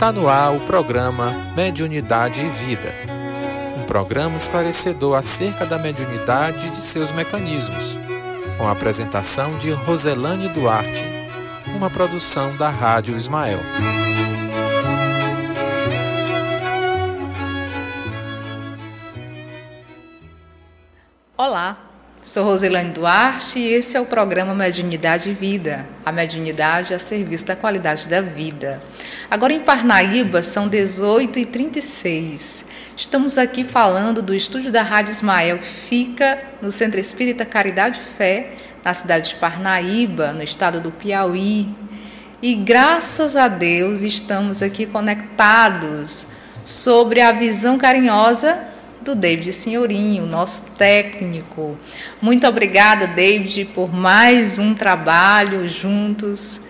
Está 0.00 0.12
no 0.12 0.30
ar 0.30 0.56
o 0.56 0.60
programa 0.60 1.52
Mediunidade 1.54 2.40
e 2.40 2.48
Vida. 2.48 2.90
Um 3.76 3.82
programa 3.82 4.38
esclarecedor 4.38 5.14
acerca 5.14 5.66
da 5.66 5.78
mediunidade 5.78 6.68
e 6.68 6.70
de 6.70 6.78
seus 6.78 7.12
mecanismos. 7.12 7.98
Com 8.56 8.66
a 8.66 8.72
apresentação 8.72 9.58
de 9.58 9.70
Roselane 9.72 10.48
Duarte, 10.48 11.04
uma 11.76 11.90
produção 11.90 12.56
da 12.56 12.70
Rádio 12.70 13.14
Ismael. 13.14 13.60
Olá, 21.36 21.76
sou 22.22 22.46
Roselane 22.46 22.92
Duarte 22.92 23.58
e 23.58 23.74
esse 23.74 23.98
é 23.98 24.00
o 24.00 24.06
programa 24.06 24.54
Mediunidade 24.54 25.28
e 25.28 25.34
Vida, 25.34 25.86
a 26.06 26.10
mediunidade 26.10 26.94
a 26.94 26.98
serviço 26.98 27.44
da 27.44 27.54
qualidade 27.54 28.08
da 28.08 28.22
vida. 28.22 28.80
Agora 29.28 29.52
em 29.52 29.60
Parnaíba 29.60 30.42
são 30.42 30.70
18h36. 30.70 32.64
Estamos 32.96 33.36
aqui 33.36 33.64
falando 33.64 34.22
do 34.22 34.34
estúdio 34.34 34.70
da 34.70 34.82
Rádio 34.82 35.10
Ismael, 35.10 35.58
que 35.58 35.66
fica 35.66 36.38
no 36.62 36.70
Centro 36.70 37.00
Espírita 37.00 37.44
Caridade 37.44 37.98
e 37.98 38.02
Fé, 38.16 38.52
na 38.84 38.94
cidade 38.94 39.30
de 39.30 39.34
Parnaíba, 39.36 40.32
no 40.32 40.42
estado 40.42 40.80
do 40.80 40.90
Piauí. 40.90 41.68
E 42.42 42.54
graças 42.54 43.36
a 43.36 43.48
Deus 43.48 44.02
estamos 44.02 44.62
aqui 44.62 44.86
conectados 44.86 46.28
sobre 46.64 47.20
a 47.20 47.32
visão 47.32 47.76
carinhosa 47.76 48.58
do 49.02 49.14
David 49.14 49.52
Senhorinho, 49.52 50.26
nosso 50.26 50.72
técnico. 50.72 51.78
Muito 52.20 52.46
obrigada, 52.46 53.06
David, 53.06 53.66
por 53.74 53.92
mais 53.94 54.58
um 54.58 54.74
trabalho 54.74 55.66
juntos. 55.66 56.60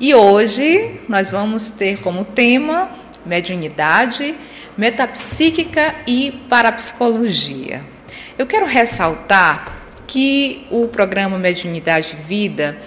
E 0.00 0.14
hoje 0.14 1.00
nós 1.08 1.32
vamos 1.32 1.70
ter 1.70 1.98
como 1.98 2.24
tema 2.24 2.88
mediunidade, 3.26 4.32
metapsíquica 4.76 5.92
e 6.06 6.30
parapsicologia. 6.48 7.82
Eu 8.38 8.46
quero 8.46 8.64
ressaltar 8.64 9.76
que 10.06 10.64
o 10.70 10.86
programa 10.86 11.36
Mediunidade 11.36 12.16
Vida, 12.24 12.78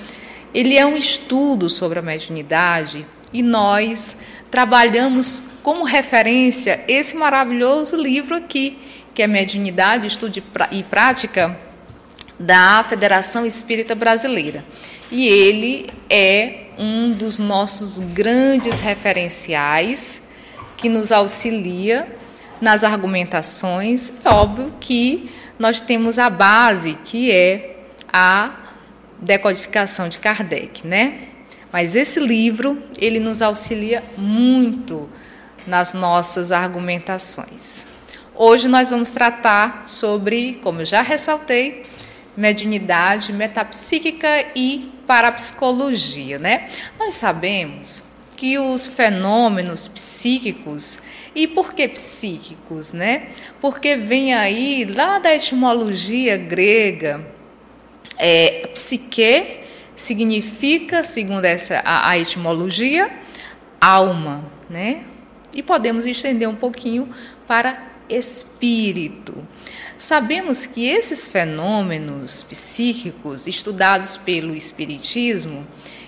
ele 0.54 0.78
é 0.78 0.86
um 0.86 0.96
estudo 0.96 1.70
sobre 1.70 2.00
a 2.00 2.02
mediunidade 2.02 3.06
e 3.34 3.44
nós 3.44 4.20
trabalhamos 4.50 5.44
como 5.62 5.84
referência 5.84 6.82
esse 6.88 7.18
maravilhoso 7.18 7.98
livro 7.98 8.38
aqui, 8.38 8.80
que 9.14 9.22
é 9.22 9.28
Mediunidade, 9.28 10.08
Estudo 10.08 10.42
e 10.72 10.82
Prática 10.82 11.58
da 12.42 12.84
Federação 12.84 13.46
Espírita 13.46 13.94
Brasileira. 13.96 14.64
E 15.10 15.28
ele 15.28 15.90
é 16.10 16.66
um 16.78 17.12
dos 17.12 17.38
nossos 17.38 18.00
grandes 18.00 18.80
referenciais 18.80 20.24
que 20.78 20.90
nos 20.90 21.12
auxilia 21.12 22.08
nas 22.60 22.84
argumentações. 22.84 24.12
É 24.24 24.30
óbvio 24.30 24.74
que 24.80 25.30
nós 25.60 25.80
temos 25.80 26.18
a 26.18 26.30
base, 26.30 26.98
que 27.04 27.32
é 27.32 27.78
a 28.12 28.58
decodificação 29.20 30.10
de 30.10 30.18
Kardec, 30.18 30.86
né? 30.88 31.28
Mas 31.72 31.96
esse 31.96 32.20
livro, 32.20 32.82
ele 32.98 33.20
nos 33.20 33.42
auxilia 33.42 34.04
muito 34.18 35.10
nas 35.68 35.94
nossas 35.94 36.52
argumentações. 36.52 37.86
Hoje 38.34 38.68
nós 38.68 38.90
vamos 38.90 39.10
tratar 39.10 39.84
sobre, 39.86 40.60
como 40.64 40.82
eu 40.82 40.86
já 40.86 41.02
ressaltei, 41.02 41.86
mediunidade, 42.36 43.34
metapsíquica 43.34 44.28
e 44.56 44.92
parapsicologia, 45.06 46.40
né? 46.40 46.70
Nós 46.98 47.16
sabemos 47.16 48.04
que 48.36 48.58
os 48.58 48.88
fenômenos 48.88 49.88
psíquicos 49.88 51.00
e 51.36 51.48
por 51.48 51.74
que 51.74 51.88
psíquicos, 51.88 52.92
né? 52.92 53.28
Porque 53.60 53.96
vem 53.96 54.34
aí 54.34 54.86
lá 54.86 55.20
da 55.20 55.34
etimologia 55.36 56.38
grega, 56.38 57.26
é, 58.18 58.68
psique 58.74 59.62
significa, 59.96 61.04
segundo 61.04 61.46
essa 61.46 61.82
a, 61.86 62.10
a 62.10 62.18
etimologia, 62.18 63.12
alma, 63.80 64.44
né? 64.70 65.04
E 65.56 65.62
podemos 65.62 66.06
estender 66.06 66.48
um 66.48 66.56
pouquinho 66.56 67.10
para 67.48 67.92
espírito. 68.10 69.36
Sabemos 70.02 70.66
que 70.66 70.88
esses 70.88 71.28
fenômenos 71.28 72.42
psíquicos 72.42 73.46
estudados 73.46 74.18
pelo 74.18 74.56
espiritismo 74.56 75.64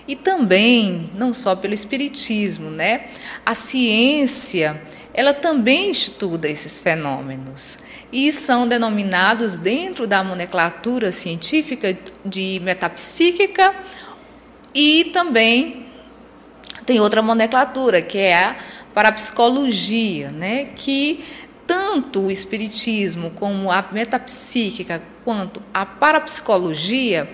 e 0.07 0.15
também 0.15 1.11
não 1.13 1.31
só 1.31 1.55
pelo 1.55 1.75
espiritismo, 1.75 2.71
né? 2.71 3.05
A 3.45 3.53
ciência, 3.53 4.81
ela 5.13 5.31
também 5.31 5.91
estuda 5.91 6.49
esses 6.49 6.79
fenômenos 6.79 7.77
e 8.11 8.33
são 8.33 8.67
denominados 8.67 9.57
dentro 9.57 10.07
da 10.07 10.23
nomenclatura 10.23 11.11
científica 11.11 11.95
de 12.25 12.59
metapsíquica 12.63 13.75
e 14.73 15.11
também 15.13 15.85
tem 16.83 16.99
outra 16.99 17.21
nomenclatura 17.21 18.01
que 18.01 18.17
é 18.17 18.33
a 18.33 18.55
parapsicologia, 18.91 20.31
né? 20.31 20.65
Que 20.75 21.23
tanto 21.65 22.23
o 22.23 22.31
espiritismo 22.31 23.31
como 23.31 23.71
a 23.71 23.81
metapsíquica 23.91 25.01
quanto 25.23 25.61
a 25.73 25.85
parapsicologia 25.85 27.29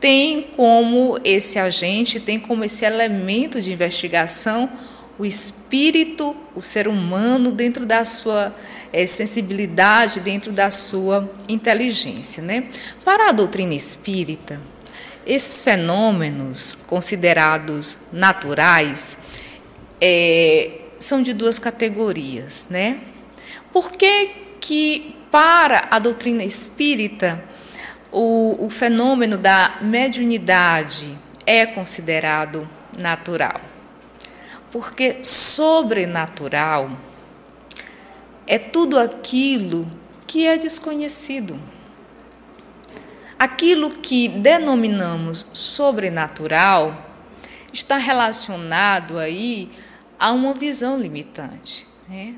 tem 0.00 0.42
como 0.56 1.18
esse 1.24 1.58
agente, 1.58 2.20
tem 2.20 2.38
como 2.38 2.64
esse 2.64 2.84
elemento 2.84 3.60
de 3.60 3.72
investigação 3.72 4.70
o 5.18 5.24
espírito, 5.24 6.34
o 6.54 6.60
ser 6.60 6.88
humano 6.88 7.52
dentro 7.52 7.86
da 7.86 8.04
sua 8.04 8.54
é, 8.92 9.06
sensibilidade, 9.06 10.20
dentro 10.20 10.52
da 10.52 10.70
sua 10.70 11.30
inteligência, 11.48 12.42
né? 12.42 12.64
Para 13.04 13.28
a 13.28 13.32
doutrina 13.32 13.74
espírita, 13.74 14.60
esses 15.26 15.62
fenômenos 15.62 16.74
considerados 16.86 17.98
naturais 18.12 19.18
é, 20.00 20.80
são 20.98 21.22
de 21.22 21.32
duas 21.32 21.58
categorias, 21.58 22.66
né? 22.68 23.00
Por 23.74 23.90
que, 23.90 24.26
que 24.60 25.16
para 25.32 25.88
a 25.90 25.98
doutrina 25.98 26.44
espírita, 26.44 27.42
o, 28.12 28.66
o 28.66 28.70
fenômeno 28.70 29.36
da 29.36 29.78
mediunidade 29.80 31.18
é 31.44 31.66
considerado 31.66 32.68
natural? 32.96 33.60
Porque 34.70 35.24
sobrenatural 35.24 36.88
é 38.46 38.60
tudo 38.60 38.96
aquilo 38.96 39.90
que 40.24 40.46
é 40.46 40.56
desconhecido. 40.56 41.60
Aquilo 43.36 43.90
que 43.90 44.28
denominamos 44.28 45.48
sobrenatural 45.52 46.96
está 47.72 47.96
relacionado 47.96 49.18
aí 49.18 49.68
a 50.16 50.30
uma 50.30 50.54
visão 50.54 50.96
limitante. 50.96 51.88
Né? 52.08 52.36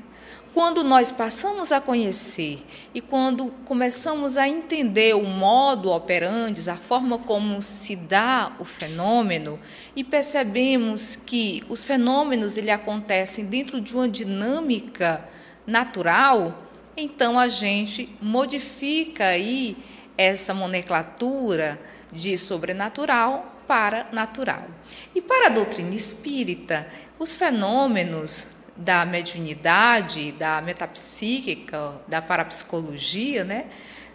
Quando 0.57 0.83
nós 0.83 1.11
passamos 1.11 1.71
a 1.71 1.79
conhecer 1.79 2.65
e 2.91 2.99
quando 2.99 3.53
começamos 3.63 4.37
a 4.37 4.49
entender 4.49 5.15
o 5.15 5.23
modo 5.23 5.91
operandi, 5.91 6.67
a 6.67 6.75
forma 6.75 7.19
como 7.19 7.61
se 7.61 7.95
dá 7.95 8.55
o 8.57 8.65
fenômeno, 8.65 9.59
e 9.95 10.03
percebemos 10.03 11.15
que 11.15 11.63
os 11.69 11.83
fenômenos 11.83 12.57
ele 12.57 12.71
acontecem 12.71 13.45
dentro 13.45 13.79
de 13.79 13.93
uma 13.93 14.09
dinâmica 14.09 15.29
natural, 15.67 16.63
então 16.97 17.37
a 17.37 17.47
gente 17.47 18.09
modifica 18.19 19.25
aí 19.27 19.77
essa 20.17 20.55
nomenclatura 20.55 21.79
de 22.11 22.35
sobrenatural 22.35 23.61
para 23.67 24.07
natural. 24.11 24.65
E 25.13 25.21
para 25.21 25.45
a 25.45 25.51
doutrina 25.51 25.93
espírita, 25.93 26.87
os 27.19 27.35
fenômenos 27.35 28.56
da 28.77 29.05
mediunidade, 29.05 30.31
da 30.33 30.61
metapsíquica, 30.61 32.01
da 32.07 32.21
parapsicologia, 32.21 33.43
né, 33.43 33.65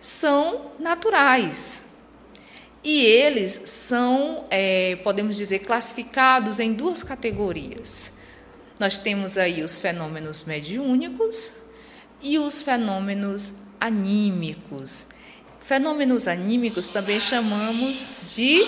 são 0.01 0.73
naturais. 0.79 1.93
E 2.85 3.05
eles 3.05 3.63
são, 3.67 4.45
é, 4.51 4.97
podemos 4.97 5.37
dizer, 5.37 5.61
classificados 5.61 6.59
em 6.59 6.73
duas 6.73 7.03
categorias. 7.03 8.15
Nós 8.79 8.99
temos 8.99 9.39
aí 9.39 9.63
os 9.63 9.79
fenômenos 9.79 10.43
mediúnicos 10.45 11.69
e 12.21 12.39
os 12.39 12.63
fenômenos 12.63 13.55
anímicos. 13.81 15.07
Fenômenos 15.61 16.27
anímicos 16.27 16.89
também 16.89 17.21
chamamos 17.21 18.19
de 18.27 18.65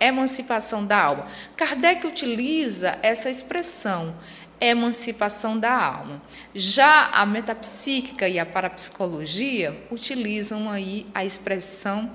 emancipação 0.00 0.84
da 0.84 1.00
alma. 1.00 1.26
Kardec 1.56 2.04
utiliza 2.06 2.98
essa 3.02 3.30
expressão 3.30 4.16
emancipação 4.60 5.58
da 5.58 5.72
alma. 5.72 6.22
Já 6.54 7.10
a 7.10 7.26
metapsíquica 7.26 8.28
e 8.28 8.38
a 8.38 8.46
parapsicologia 8.46 9.86
utilizam 9.90 10.70
aí 10.70 11.06
a 11.14 11.24
expressão 11.24 12.10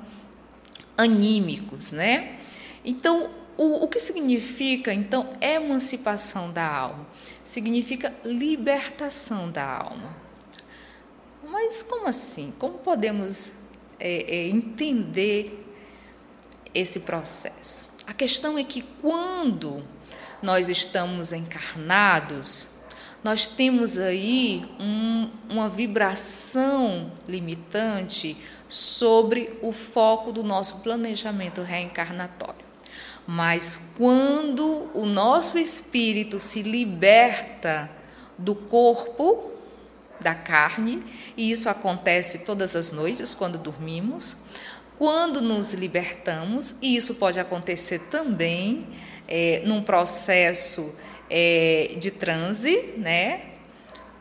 anímicos, 0.97 1.91
né? 1.91 2.39
Então, 2.83 3.29
O, 3.57 3.83
o 3.83 3.87
que 3.87 3.99
significa, 3.99 4.91
então, 4.91 5.29
emancipação 5.39 6.51
da 6.51 6.65
alma? 6.65 7.05
Significa 7.45 8.11
libertação 8.23 9.51
da 9.51 9.63
alma. 9.63 10.15
Mas 11.43 11.83
como 11.83 12.07
assim? 12.07 12.51
Como 12.57 12.79
podemos 12.79 13.51
é, 13.99 14.23
é, 14.23 14.47
entender 14.47 15.51
esse 16.73 17.01
processo? 17.01 17.93
A 18.07 18.13
questão 18.13 18.57
é 18.57 18.63
que 18.63 18.81
quando 19.01 19.83
nós 20.41 20.69
estamos 20.69 21.31
encarnados, 21.31 22.81
nós 23.23 23.45
temos 23.45 23.99
aí 23.99 24.65
um, 24.79 25.29
uma 25.49 25.69
vibração 25.69 27.11
limitante 27.27 28.35
sobre 28.67 29.59
o 29.61 29.71
foco 29.71 30.31
do 30.31 30.43
nosso 30.43 30.81
planejamento 30.81 31.61
reencarnatório. 31.61 32.65
Mas 33.27 33.89
quando 33.95 34.89
o 34.95 35.05
nosso 35.05 35.59
espírito 35.59 36.39
se 36.39 36.63
liberta 36.63 37.89
do 38.37 38.55
corpo, 38.55 39.51
da 40.19 40.33
carne, 40.33 41.03
e 41.37 41.51
isso 41.51 41.69
acontece 41.69 42.39
todas 42.39 42.75
as 42.75 42.91
noites 42.91 43.33
quando 43.33 43.57
dormimos, 43.57 44.43
quando 44.97 45.41
nos 45.41 45.73
libertamos, 45.73 46.75
e 46.81 46.95
isso 46.95 47.15
pode 47.15 47.39
acontecer 47.39 47.99
também 48.09 48.87
é, 49.33 49.61
num 49.63 49.81
processo 49.81 50.93
é, 51.29 51.95
de 51.97 52.11
transe, 52.11 52.95
né? 52.97 53.51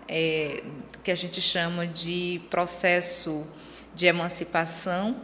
É, 0.06 0.62
que 1.02 1.10
a 1.10 1.16
gente 1.16 1.40
chama 1.40 1.84
de 1.84 2.40
processo 2.48 3.44
de 3.92 4.06
emancipação. 4.06 5.20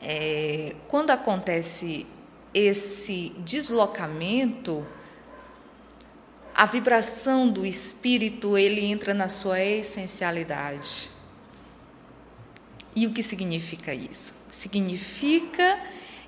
É, 0.00 0.76
quando 0.86 1.10
acontece 1.10 2.06
esse 2.54 3.30
deslocamento, 3.38 4.86
a 6.54 6.64
vibração 6.64 7.50
do 7.50 7.66
espírito 7.66 8.56
ele 8.56 8.84
entra 8.84 9.12
na 9.12 9.28
sua 9.28 9.60
essencialidade. 9.60 11.10
E 12.94 13.04
o 13.04 13.12
que 13.12 13.22
significa 13.22 13.92
isso? 13.92 14.32
Significa 14.48 15.80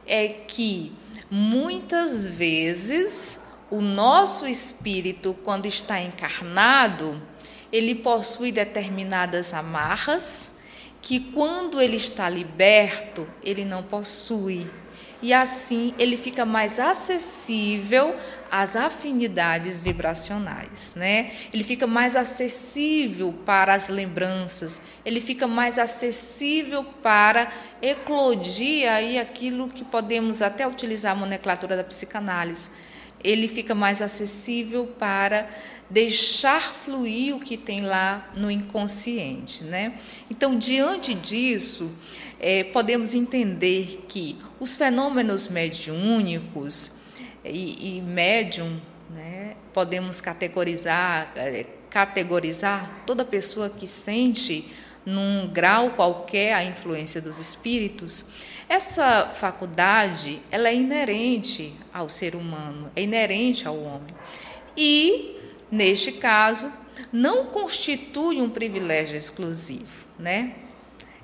é 0.04 0.26
que 0.26 0.92
muitas 1.34 2.26
vezes 2.26 3.40
o 3.70 3.80
nosso 3.80 4.46
espírito, 4.46 5.34
quando 5.42 5.64
está 5.64 5.98
encarnado, 5.98 7.18
ele 7.72 7.94
possui 7.94 8.52
determinadas 8.52 9.54
amarras 9.54 10.56
que, 11.00 11.18
quando 11.18 11.80
ele 11.80 11.96
está 11.96 12.28
liberto, 12.28 13.26
ele 13.42 13.64
não 13.64 13.82
possui. 13.82 14.70
E 15.22 15.32
assim 15.32 15.94
ele 15.98 16.18
fica 16.18 16.44
mais 16.44 16.78
acessível 16.78 18.14
às 18.50 18.76
afinidades 18.76 19.80
vibracionais, 19.80 20.92
né? 20.94 21.32
Ele 21.50 21.64
fica 21.64 21.86
mais 21.86 22.14
acessível 22.14 23.32
para 23.46 23.72
as 23.72 23.88
lembranças, 23.88 24.82
ele 25.02 25.22
fica 25.22 25.46
mais 25.46 25.78
acessível 25.78 26.84
para 27.02 27.50
eclodir 27.82 28.90
aí 28.90 29.18
aquilo 29.18 29.68
que 29.68 29.84
podemos 29.84 30.40
até 30.40 30.66
utilizar 30.66 31.12
a 31.12 31.18
nomenclatura 31.18 31.76
da 31.76 31.84
psicanálise 31.84 32.70
ele 33.22 33.48
fica 33.48 33.74
mais 33.74 34.02
acessível 34.02 34.86
para 34.98 35.48
deixar 35.88 36.60
fluir 36.60 37.36
o 37.36 37.40
que 37.40 37.56
tem 37.56 37.82
lá 37.82 38.30
no 38.36 38.50
inconsciente, 38.50 39.62
né? 39.64 39.94
Então, 40.30 40.56
diante 40.56 41.14
disso, 41.14 41.90
é, 42.40 42.64
podemos 42.64 43.14
entender 43.14 44.04
que 44.08 44.38
os 44.58 44.74
fenômenos 44.74 45.48
mediúnicos 45.48 47.00
e, 47.44 47.98
e 47.98 48.00
médium, 48.00 48.80
né, 49.10 49.54
podemos 49.72 50.20
categorizar, 50.20 51.32
é, 51.36 51.66
categorizar 51.90 53.02
toda 53.06 53.24
pessoa 53.24 53.68
que 53.68 53.86
sente 53.86 54.72
num 55.04 55.48
grau 55.52 55.90
qualquer 55.90 56.54
a 56.54 56.64
influência 56.64 57.20
dos 57.20 57.38
espíritos 57.38 58.30
essa 58.72 59.26
faculdade, 59.34 60.40
ela 60.50 60.66
é 60.66 60.74
inerente 60.74 61.74
ao 61.92 62.08
ser 62.08 62.34
humano, 62.34 62.90
é 62.96 63.02
inerente 63.02 63.68
ao 63.68 63.78
homem. 63.78 64.14
E, 64.74 65.36
neste 65.70 66.12
caso, 66.12 66.72
não 67.12 67.44
constitui 67.44 68.40
um 68.40 68.48
privilégio 68.48 69.14
exclusivo, 69.14 70.06
né? 70.18 70.54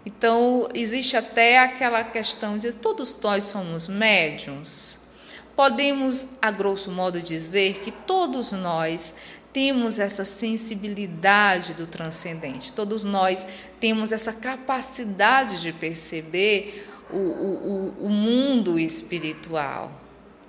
Então, 0.04 0.68
existe 0.74 1.16
até 1.16 1.58
aquela 1.58 2.04
questão 2.04 2.58
de 2.58 2.70
todos 2.74 3.18
nós 3.22 3.44
somos 3.44 3.88
médiums. 3.88 5.08
Podemos, 5.56 6.36
a 6.42 6.50
grosso 6.50 6.90
modo, 6.90 7.22
dizer 7.22 7.80
que 7.80 7.90
todos 7.90 8.52
nós 8.52 9.14
temos 9.52 9.98
essa 9.98 10.24
sensibilidade 10.24 11.74
do 11.74 11.86
transcendente, 11.86 12.72
todos 12.72 13.04
nós 13.04 13.46
temos 13.80 14.12
essa 14.12 14.32
capacidade 14.32 15.60
de 15.60 15.72
perceber 15.72 16.86
o, 17.10 17.16
o, 17.16 17.94
o 18.02 18.08
mundo 18.08 18.78
espiritual, 18.78 19.90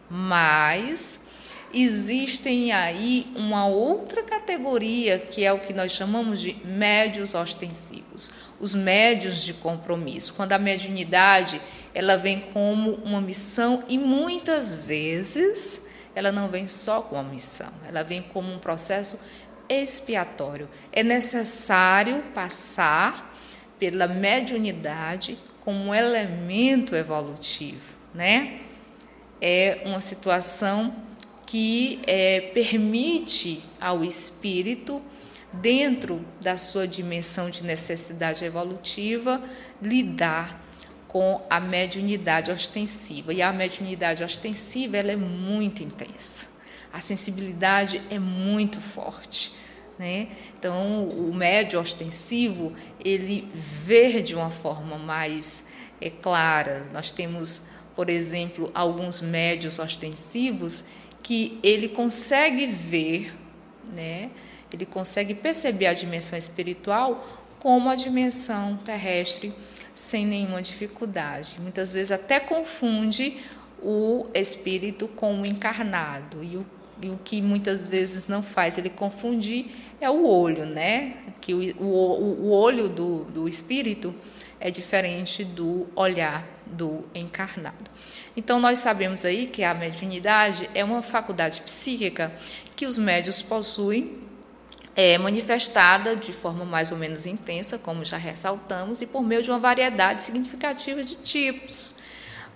mas 0.09 1.27
existem 1.73 2.71
aí 2.71 3.31
uma 3.35 3.67
outra 3.67 4.23
categoria 4.23 5.19
que 5.19 5.43
é 5.43 5.53
o 5.53 5.59
que 5.59 5.73
nós 5.73 5.91
chamamos 5.91 6.39
de 6.39 6.55
médios 6.65 7.35
ostensivos, 7.35 8.31
os 8.59 8.73
médios 8.73 9.41
de 9.41 9.53
compromisso. 9.53 10.33
Quando 10.33 10.53
a 10.53 10.59
mediunidade 10.59 11.61
ela 11.93 12.17
vem 12.17 12.39
como 12.53 12.95
uma 13.05 13.21
missão 13.21 13.83
e 13.87 13.97
muitas 13.97 14.75
vezes 14.75 15.87
ela 16.19 16.33
não 16.33 16.49
vem 16.49 16.67
só 16.67 17.01
com 17.01 17.15
uma 17.15 17.23
missão, 17.23 17.71
ela 17.87 18.03
vem 18.03 18.21
como 18.21 18.51
um 18.53 18.59
processo 18.59 19.21
expiatório. 19.69 20.67
É 20.91 21.01
necessário 21.01 22.21
passar 22.35 23.33
pela 23.79 24.05
mediunidade 24.05 25.39
como 25.61 25.79
um 25.79 25.95
elemento 25.95 26.93
evolutivo, 26.93 27.95
né? 28.13 28.59
É 29.39 29.81
uma 29.85 30.01
situação 30.01 30.93
que 31.45 32.01
é, 32.05 32.51
permite 32.53 33.63
ao 33.79 34.03
espírito, 34.03 35.01
dentro 35.53 36.23
da 36.41 36.57
sua 36.57 36.85
dimensão 36.85 37.49
de 37.49 37.63
necessidade 37.63 38.43
evolutiva, 38.43 39.41
lidar 39.81 40.59
com 41.09 41.41
a 41.49 41.59
mediunidade 41.59 42.51
ostensiva. 42.51 43.33
E 43.33 43.41
a 43.41 43.51
mediunidade 43.51 44.23
ostensiva 44.23 44.95
ela 44.95 45.11
é 45.11 45.15
muito 45.15 45.83
intensa. 45.83 46.49
A 46.93 47.01
sensibilidade 47.01 47.99
é 48.11 48.19
muito 48.19 48.79
forte. 48.79 49.51
Né? 49.97 50.29
Então, 50.57 51.07
o 51.07 51.33
médio 51.33 51.79
ostensivo, 51.79 52.73
ele 53.03 53.49
vê 53.53 54.21
de 54.21 54.35
uma 54.35 54.51
forma 54.51 54.99
mais 54.99 55.65
é, 55.99 56.11
clara. 56.11 56.85
Nós 56.93 57.11
temos, 57.11 57.65
por 57.95 58.07
exemplo, 58.07 58.69
alguns 58.73 59.19
médios 59.19 59.79
ostensivos 59.79 60.85
que 61.23 61.59
ele 61.63 61.89
consegue 61.89 62.67
ver, 62.67 63.33
né? 63.91 64.29
ele 64.71 64.85
consegue 64.85 65.33
perceber 65.33 65.87
a 65.87 65.93
dimensão 65.93 66.37
espiritual 66.37 67.47
como 67.59 67.89
a 67.89 67.95
dimensão 67.95 68.77
terrestre 68.77 69.51
sem 69.99 70.25
nenhuma 70.25 70.61
dificuldade. 70.61 71.57
Muitas 71.59 71.93
vezes 71.93 72.11
até 72.11 72.39
confunde 72.39 73.37
o 73.81 74.27
espírito 74.33 75.07
com 75.07 75.41
o 75.41 75.45
encarnado. 75.45 76.43
E 76.43 76.57
o 76.57 76.65
e 77.01 77.09
o 77.09 77.17
que 77.23 77.41
muitas 77.41 77.85
vezes 77.85 78.27
não 78.27 78.43
faz 78.43 78.77
ele 78.77 78.89
confundir 78.89 79.67
é 80.01 80.09
o 80.09 80.25
olho, 80.25 80.65
né? 80.65 81.15
Que 81.39 81.53
o, 81.53 81.81
o, 81.81 82.47
o 82.47 82.51
olho 82.51 82.89
do, 82.89 83.23
do 83.25 83.47
espírito 83.47 84.13
é 84.59 84.69
diferente 84.69 85.45
do 85.45 85.87
olhar 85.95 86.45
do 86.65 87.05
encarnado. 87.15 87.89
Então, 88.35 88.59
nós 88.59 88.79
sabemos 88.79 89.23
aí 89.23 89.47
que 89.47 89.63
a 89.63 89.73
mediunidade 89.73 90.69
é 90.75 90.83
uma 90.83 91.01
faculdade 91.01 91.61
psíquica 91.61 92.33
que 92.75 92.85
os 92.85 92.97
médios 92.97 93.41
possuem, 93.41 94.17
é 95.01 95.17
manifestada 95.17 96.13
de 96.13 96.33
forma 96.33 96.65
mais 96.65 96.91
ou 96.91 96.97
menos 96.97 97.25
intensa, 97.25 97.77
como 97.77 98.03
já 98.03 98.17
ressaltamos, 98.17 99.01
e 99.01 99.07
por 99.07 99.23
meio 99.23 99.41
de 99.41 99.49
uma 99.49 99.57
variedade 99.57 100.21
significativa 100.23 101.01
de 101.01 101.15
tipos. 101.15 101.99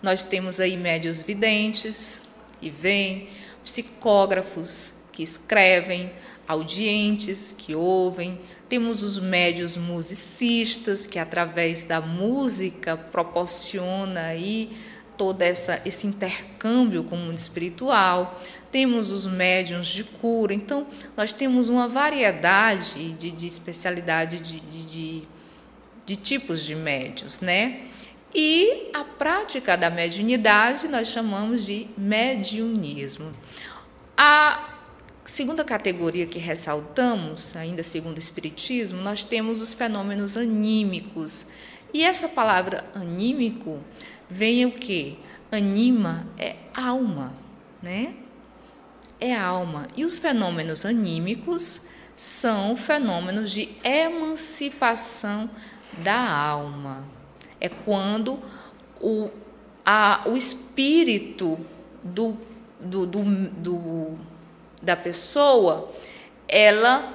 Nós 0.01 0.25
temos 0.25 0.59
aí 0.59 0.75
médios 0.75 1.21
videntes, 1.21 2.23
que 2.59 2.69
vêm, 2.69 3.29
psicógrafos 3.63 4.95
que 5.13 5.23
escrevem, 5.23 6.11
audientes 6.45 7.55
que 7.57 7.73
ouvem, 7.73 8.41
temos 8.67 9.03
os 9.03 9.17
médios 9.17 9.77
musicistas 9.77 11.05
que 11.05 11.17
através 11.17 11.83
da 11.83 12.01
música 12.01 12.97
proporciona 12.97 14.23
aí 14.23 14.75
todo 15.17 15.41
essa, 15.43 15.81
esse 15.85 16.07
intercâmbio 16.07 17.05
com 17.05 17.15
o 17.15 17.19
mundo 17.19 17.37
espiritual, 17.37 18.37
temos 18.73 19.11
os 19.11 19.27
médiums 19.27 19.87
de 19.87 20.03
cura, 20.03 20.51
então 20.51 20.87
nós 21.15 21.31
temos 21.31 21.69
uma 21.69 21.87
variedade 21.87 23.13
de, 23.13 23.31
de 23.31 23.45
especialidade 23.45 24.39
de, 24.39 24.59
de, 24.59 25.23
de, 26.07 26.15
tipos 26.15 26.65
de 26.65 26.73
médios, 26.73 27.39
né? 27.39 27.83
E 28.33 28.89
a 28.91 29.03
prática 29.03 29.77
da 29.77 29.91
mediunidade 29.91 30.87
nós 30.87 31.09
chamamos 31.09 31.67
de 31.67 31.87
mediunismo. 31.95 33.31
A 34.17 34.79
segunda 35.23 35.63
categoria 35.63 36.25
que 36.25 36.39
ressaltamos, 36.39 37.55
ainda 37.55 37.83
segundo 37.83 38.15
o 38.15 38.19
Espiritismo, 38.19 39.03
nós 39.03 39.23
temos 39.23 39.61
os 39.61 39.71
fenômenos 39.71 40.35
anímicos. 40.35 41.45
E 41.93 42.03
essa 42.03 42.27
palavra 42.27 42.83
anímico 42.95 43.79
vem 44.27 44.65
o 44.65 44.71
que? 44.71 45.19
Anima 45.51 46.27
é 46.39 46.55
alma, 46.73 47.35
né? 47.79 48.15
É 49.23 49.33
alma. 49.33 49.87
E 49.95 50.03
os 50.03 50.17
fenômenos 50.17 50.85
anímicos 50.85 51.87
são 52.13 52.75
fenômenos 52.75 53.51
de 53.51 53.69
emancipação 53.81 55.49
da 55.99 56.29
alma. 56.29 57.07
É 57.57 57.69
quando 57.69 58.37
o, 58.99 59.29
a, 59.85 60.23
o 60.25 60.35
espírito 60.35 61.57
do, 62.03 62.37
do, 62.77 63.05
do, 63.05 63.23
do, 63.23 64.19
da 64.81 64.97
pessoa 64.97 65.89
ela 66.45 67.13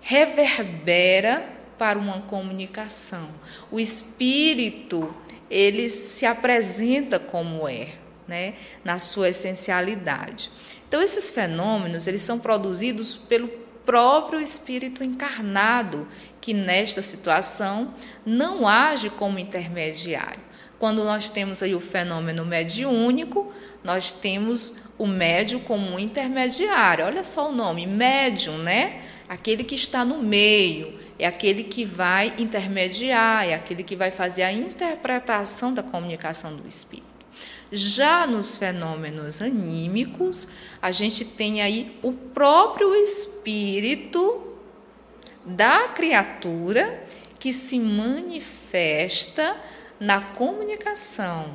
reverbera 0.00 1.44
para 1.76 1.98
uma 1.98 2.20
comunicação. 2.20 3.28
O 3.72 3.80
espírito 3.80 5.12
ele 5.50 5.88
se 5.88 6.24
apresenta 6.24 7.18
como 7.18 7.66
é, 7.68 7.94
né, 8.28 8.54
na 8.84 9.00
sua 9.00 9.30
essencialidade. 9.30 10.48
Então 10.90 11.00
esses 11.00 11.30
fenômenos 11.30 12.08
eles 12.08 12.20
são 12.20 12.40
produzidos 12.40 13.14
pelo 13.14 13.46
próprio 13.86 14.40
espírito 14.40 15.04
encarnado, 15.04 16.08
que 16.40 16.52
nesta 16.52 17.00
situação 17.00 17.94
não 18.26 18.66
age 18.66 19.08
como 19.08 19.38
intermediário. 19.38 20.40
Quando 20.80 21.04
nós 21.04 21.30
temos 21.30 21.62
aí 21.62 21.76
o 21.76 21.80
fenômeno 21.80 22.44
mediúnico, 22.44 23.54
nós 23.84 24.10
temos 24.10 24.82
o 24.98 25.06
médio 25.06 25.60
como 25.60 25.92
um 25.92 25.96
intermediário. 25.96 27.04
Olha 27.04 27.22
só 27.22 27.50
o 27.50 27.52
nome, 27.52 27.86
médium, 27.86 28.58
né? 28.58 29.00
Aquele 29.28 29.62
que 29.62 29.76
está 29.76 30.04
no 30.04 30.18
meio, 30.18 30.98
é 31.20 31.24
aquele 31.24 31.62
que 31.62 31.84
vai 31.84 32.34
intermediar, 32.36 33.48
é 33.48 33.54
aquele 33.54 33.84
que 33.84 33.94
vai 33.94 34.10
fazer 34.10 34.42
a 34.42 34.52
interpretação 34.52 35.72
da 35.72 35.84
comunicação 35.84 36.56
do 36.56 36.66
espírito. 36.66 37.09
Já 37.72 38.26
nos 38.26 38.56
fenômenos 38.56 39.40
anímicos, 39.40 40.54
a 40.82 40.90
gente 40.90 41.24
tem 41.24 41.62
aí 41.62 41.96
o 42.02 42.12
próprio 42.12 42.94
espírito 42.96 44.56
da 45.44 45.88
criatura 45.88 47.00
que 47.38 47.52
se 47.52 47.78
manifesta 47.78 49.56
na 50.00 50.20
comunicação. 50.20 51.54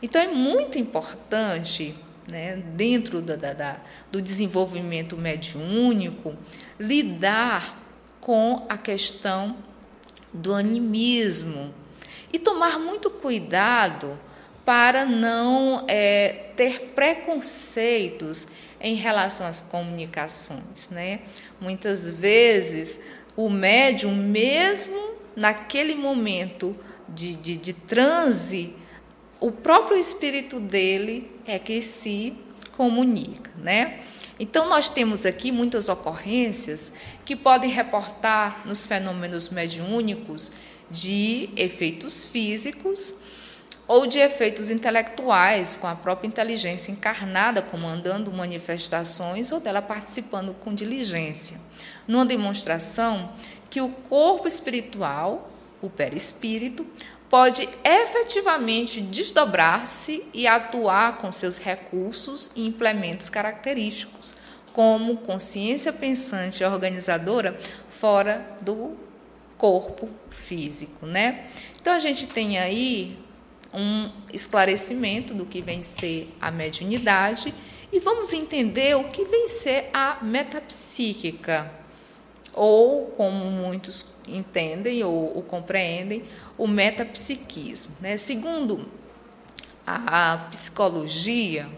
Então 0.00 0.20
é 0.20 0.28
muito 0.28 0.78
importante, 0.78 1.96
né, 2.30 2.56
dentro 2.56 3.20
da, 3.20 3.36
da, 3.36 3.76
do 4.12 4.22
desenvolvimento 4.22 5.16
mediúnico, 5.16 6.36
lidar 6.78 7.82
com 8.20 8.64
a 8.68 8.78
questão 8.78 9.56
do 10.32 10.54
animismo 10.54 11.74
e 12.32 12.38
tomar 12.38 12.78
muito 12.78 13.10
cuidado 13.10 14.18
para 14.64 15.04
não 15.04 15.84
é, 15.86 16.50
ter 16.56 16.92
preconceitos 16.94 18.46
em 18.80 18.94
relação 18.94 19.46
às 19.46 19.60
comunicações. 19.60 20.88
Né? 20.90 21.20
Muitas 21.60 22.10
vezes, 22.10 22.98
o 23.36 23.48
médium, 23.50 24.14
mesmo 24.14 25.14
naquele 25.36 25.94
momento 25.94 26.76
de, 27.08 27.34
de, 27.34 27.56
de 27.56 27.72
transe, 27.72 28.74
o 29.40 29.50
próprio 29.50 29.98
espírito 29.98 30.58
dele 30.58 31.30
é 31.46 31.58
que 31.58 31.82
se 31.82 32.34
comunica. 32.76 33.50
Né? 33.58 34.00
Então, 34.38 34.68
nós 34.68 34.88
temos 34.88 35.26
aqui 35.26 35.52
muitas 35.52 35.88
ocorrências 35.88 36.94
que 37.24 37.36
podem 37.36 37.70
reportar 37.70 38.66
nos 38.66 38.86
fenômenos 38.86 39.48
mediúnicos 39.50 40.52
de 40.90 41.50
efeitos 41.56 42.24
físicos 42.24 43.20
ou 43.86 44.06
de 44.06 44.18
efeitos 44.18 44.70
intelectuais, 44.70 45.76
com 45.76 45.86
a 45.86 45.94
própria 45.94 46.26
inteligência 46.26 46.90
encarnada 46.90 47.60
comandando 47.60 48.32
manifestações 48.32 49.52
ou 49.52 49.60
dela 49.60 49.82
participando 49.82 50.54
com 50.54 50.72
diligência, 50.72 51.60
numa 52.08 52.24
demonstração 52.24 53.32
que 53.68 53.80
o 53.80 53.90
corpo 53.90 54.46
espiritual, 54.48 55.50
o 55.82 55.90
perispírito, 55.90 56.86
pode 57.28 57.68
efetivamente 57.82 59.00
desdobrar-se 59.00 60.24
e 60.32 60.46
atuar 60.46 61.18
com 61.18 61.32
seus 61.32 61.58
recursos 61.58 62.50
e 62.54 62.66
implementos 62.66 63.28
característicos, 63.28 64.34
como 64.72 65.16
consciência 65.18 65.92
pensante 65.92 66.62
e 66.62 66.66
organizadora 66.66 67.58
fora 67.88 68.56
do 68.60 68.96
corpo 69.58 70.08
físico, 70.30 71.06
né? 71.06 71.46
Então 71.80 71.92
a 71.92 71.98
gente 71.98 72.26
tem 72.26 72.58
aí 72.58 73.18
um 73.74 74.10
esclarecimento 74.32 75.34
do 75.34 75.44
que 75.44 75.60
vem 75.60 75.82
ser 75.82 76.34
a 76.40 76.50
mediunidade 76.50 77.52
e 77.92 77.98
vamos 77.98 78.32
entender 78.32 78.96
o 78.96 79.04
que 79.04 79.24
vem 79.24 79.46
ser 79.46 79.90
a 79.92 80.18
metapsíquica, 80.22 81.70
ou 82.52 83.06
como 83.08 83.50
muitos 83.50 84.14
entendem 84.26 85.02
ou, 85.04 85.36
ou 85.36 85.42
compreendem, 85.42 86.24
o 86.56 86.66
metapsiquismo. 86.66 87.96
Né? 88.00 88.16
Segundo 88.16 88.86
a, 89.86 90.48
psicologia, 90.50 91.68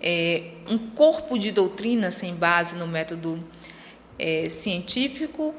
é 0.00 0.50
um 0.68 0.78
corpo 0.78 1.38
de 1.38 1.50
doutrina 1.52 2.10
sem 2.10 2.34
base 2.34 2.76
no 2.76 2.86
método 2.86 3.42
é, 4.18 4.48
científico 4.50 5.54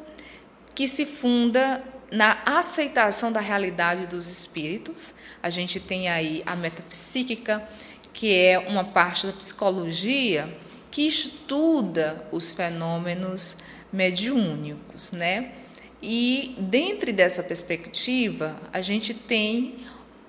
que 0.75 0.87
se 0.87 1.05
funda 1.05 1.83
na 2.11 2.37
aceitação 2.45 3.31
da 3.31 3.39
realidade 3.39 4.07
dos 4.07 4.27
espíritos. 4.27 5.13
A 5.41 5.49
gente 5.49 5.79
tem 5.79 6.09
aí 6.09 6.43
a 6.45 6.55
metapsíquica, 6.55 7.67
que 8.13 8.33
é 8.33 8.57
uma 8.57 8.83
parte 8.83 9.27
da 9.27 9.33
psicologia 9.33 10.51
que 10.89 11.05
estuda 11.05 12.27
os 12.31 12.51
fenômenos 12.51 13.57
mediúnicos, 13.91 15.11
né? 15.11 15.51
E 16.01 16.55
dentro 16.59 17.11
dessa 17.11 17.43
perspectiva, 17.43 18.59
a 18.71 18.81
gente 18.81 19.13
tem 19.13 19.79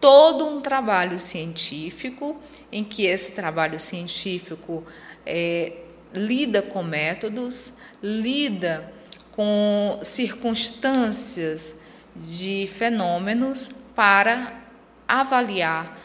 todo 0.01 0.47
um 0.47 0.61
trabalho 0.61 1.19
científico, 1.19 2.41
em 2.71 2.85
que 2.85 3.07
esse 3.07 3.33
trabalho 3.33 3.79
científico 3.81 4.85
é, 5.27 5.73
lida 6.15 6.63
com 6.63 6.83
métodos, 6.83 7.79
lida 8.03 8.93
com 9.39 10.01
circunstâncias 10.03 11.77
de 12.17 12.67
fenômenos 12.67 13.69
para 13.95 14.65
avaliar 15.07 15.97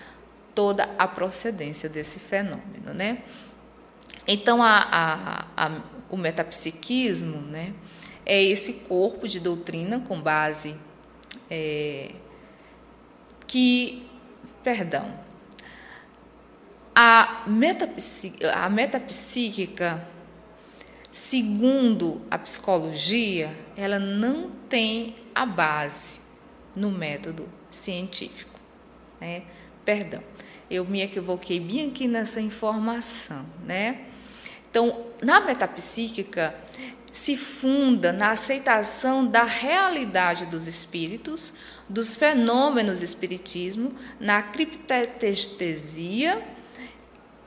toda 0.54 0.88
a 1.00 1.08
procedência 1.08 1.90
desse 1.90 2.20
fenômeno, 2.20 2.94
né? 2.94 3.24
Então, 4.28 4.62
a, 4.62 4.78
a, 4.78 5.66
a, 5.66 5.82
o 6.12 6.16
metapsiquismo 6.16 7.42
né, 7.42 7.74
é 8.24 8.40
esse 8.40 8.74
corpo 8.88 9.28
de 9.28 9.40
doutrina 9.40 10.00
com 10.00 10.22
base 10.22 10.75
é, 11.50 12.12
que, 13.48 14.08
perdão, 14.63 15.12
a, 16.94 17.46
a 18.54 18.70
metapsíquica 18.70 20.12
Segundo 21.13 22.24
a 22.32 22.39
psicologia, 22.39 23.55
ela 23.77 24.00
não 24.00 24.50
tem 24.50 25.13
a 25.36 25.46
base 25.46 26.20
no 26.75 26.89
método 26.89 27.48
científico. 27.70 28.60
Né? 29.22 29.43
Perdão, 29.86 30.24
eu 30.72 30.84
me 30.86 31.03
equivoquei 31.03 31.60
bem 31.60 31.89
aqui 31.89 32.08
nessa 32.08 32.41
informação. 32.41 33.46
Né? 33.63 34.05
Então, 34.67 35.05
na 35.22 35.39
metapsíquica, 35.39 36.55
se 37.12 37.38
funda 37.38 38.12
na 38.12 38.32
aceitação 38.32 39.24
da 39.24 39.43
realidade 39.43 40.48
dos 40.48 40.65
espíritos, 40.65 41.53
dos 41.88 42.15
fenômenos 42.15 43.03
espiritismo, 43.03 43.93
na 44.20 44.41
criptestesia 44.41 46.43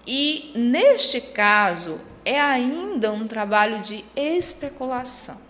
e, 0.07 0.53
neste 0.55 1.21
caso, 1.21 2.01
é 2.27 2.41
ainda 2.41 3.13
um 3.13 3.29
trabalho 3.29 3.81
de 3.81 4.05
especulação. 4.17 5.41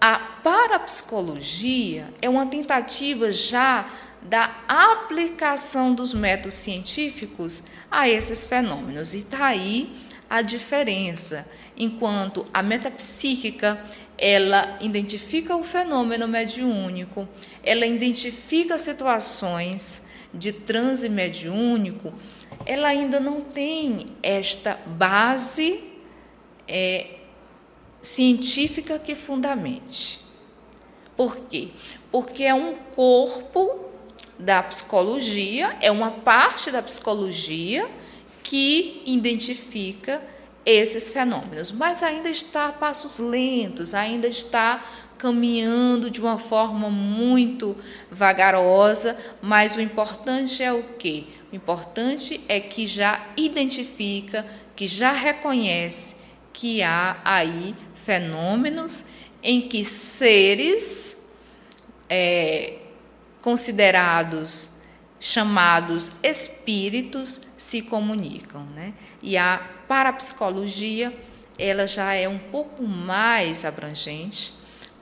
A 0.00 0.18
parapsicologia 0.18 2.08
é 2.22 2.28
uma 2.28 2.46
tentativa 2.46 3.30
já 3.30 3.86
da 4.22 4.50
aplicação 4.66 5.92
dos 5.92 6.14
métodos 6.14 6.54
científicos 6.54 7.64
a 7.90 8.08
esses 8.08 8.46
fenômenos. 8.46 9.12
E 9.12 9.18
está 9.18 9.46
aí 9.46 9.92
a 10.30 10.40
diferença. 10.40 11.46
Enquanto 11.76 12.46
a 12.52 12.62
metapsíquica 12.62 13.84
ela 14.16 14.78
identifica 14.80 15.54
o 15.54 15.62
fenômeno 15.62 16.26
mediúnico, 16.26 17.28
ela 17.62 17.86
identifica 17.86 18.78
situações 18.78 20.06
de 20.32 20.52
transe 20.52 21.08
mediúnico, 21.08 22.12
ela 22.68 22.88
ainda 22.88 23.18
não 23.18 23.40
tem 23.40 24.04
esta 24.22 24.78
base 24.86 25.82
é, 26.68 27.14
científica 28.02 28.98
que 28.98 29.14
fundamente. 29.14 30.20
Por 31.16 31.38
quê? 31.48 31.70
Porque 32.12 32.44
é 32.44 32.52
um 32.52 32.74
corpo 32.94 33.86
da 34.38 34.62
psicologia, 34.62 35.78
é 35.80 35.90
uma 35.90 36.10
parte 36.10 36.70
da 36.70 36.82
psicologia 36.82 37.88
que 38.42 39.02
identifica 39.06 40.22
esses 40.64 41.10
fenômenos, 41.10 41.72
mas 41.72 42.02
ainda 42.02 42.28
está 42.28 42.66
a 42.66 42.72
passos 42.72 43.18
lentos, 43.18 43.94
ainda 43.94 44.28
está 44.28 44.84
caminhando 45.16 46.10
de 46.10 46.20
uma 46.20 46.36
forma 46.36 46.90
muito 46.90 47.74
vagarosa, 48.10 49.16
mas 49.40 49.74
o 49.74 49.80
importante 49.80 50.62
é 50.62 50.70
o 50.70 50.82
quê? 50.82 51.24
O 51.50 51.56
importante 51.56 52.40
é 52.48 52.60
que 52.60 52.86
já 52.86 53.26
identifica, 53.36 54.46
que 54.76 54.86
já 54.86 55.12
reconhece 55.12 56.16
que 56.52 56.82
há 56.82 57.20
aí 57.24 57.74
fenômenos 57.94 59.06
em 59.42 59.68
que 59.68 59.84
seres 59.84 61.26
é, 62.08 62.78
considerados 63.40 64.78
chamados 65.20 66.12
espíritos 66.22 67.40
se 67.56 67.82
comunicam, 67.82 68.64
né? 68.74 68.92
E 69.22 69.36
a 69.36 69.66
parapsicologia 69.88 71.16
ela 71.58 71.86
já 71.86 72.12
é 72.14 72.28
um 72.28 72.38
pouco 72.38 72.82
mais 72.82 73.64
abrangente. 73.64 74.54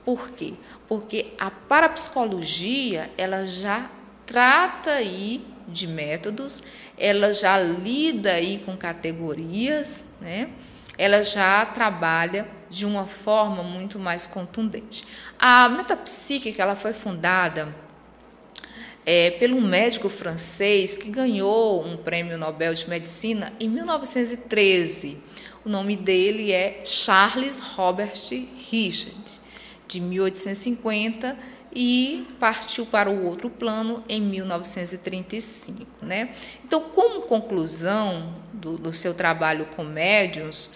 Por 0.03 0.31
quê? 0.31 0.53
Porque 0.87 1.33
a 1.37 1.51
parapsicologia 1.51 3.11
ela 3.17 3.45
já 3.45 3.91
trata 4.25 4.91
aí 4.91 5.45
de 5.67 5.87
métodos, 5.87 6.63
ela 6.97 7.33
já 7.33 7.59
lida 7.59 8.33
aí 8.33 8.59
com 8.59 8.77
categorias, 8.77 10.03
né? 10.21 10.49
Ela 10.97 11.23
já 11.23 11.65
trabalha 11.65 12.47
de 12.69 12.85
uma 12.85 13.05
forma 13.05 13.61
muito 13.61 13.99
mais 13.99 14.25
contundente. 14.25 15.03
A 15.37 15.69
metapsíquica 15.69 16.61
ela 16.61 16.75
foi 16.75 16.93
fundada 16.93 17.75
é, 19.05 19.31
pelo 19.31 19.61
médico 19.61 20.09
francês 20.09 20.97
que 20.97 21.09
ganhou 21.09 21.85
um 21.85 21.95
prêmio 21.95 22.37
Nobel 22.37 22.73
de 22.73 22.89
Medicina 22.89 23.53
em 23.59 23.69
1913. 23.69 25.17
O 25.63 25.69
nome 25.69 25.95
dele 25.95 26.51
é 26.51 26.81
Charles 26.83 27.59
Robert 27.59 28.17
Richard, 28.69 29.39
de 29.87 29.99
1850 29.99 31.37
e 31.79 32.25
partiu 32.39 32.87
para 32.87 33.07
o 33.07 33.23
outro 33.27 33.51
plano 33.51 34.03
em 34.09 34.19
1935. 34.19 35.85
Né? 36.03 36.31
Então, 36.65 36.89
como 36.89 37.21
conclusão 37.21 38.33
do, 38.51 38.79
do 38.79 38.91
seu 38.91 39.13
trabalho 39.13 39.67
com 39.75 39.83
médiuns, 39.83 40.71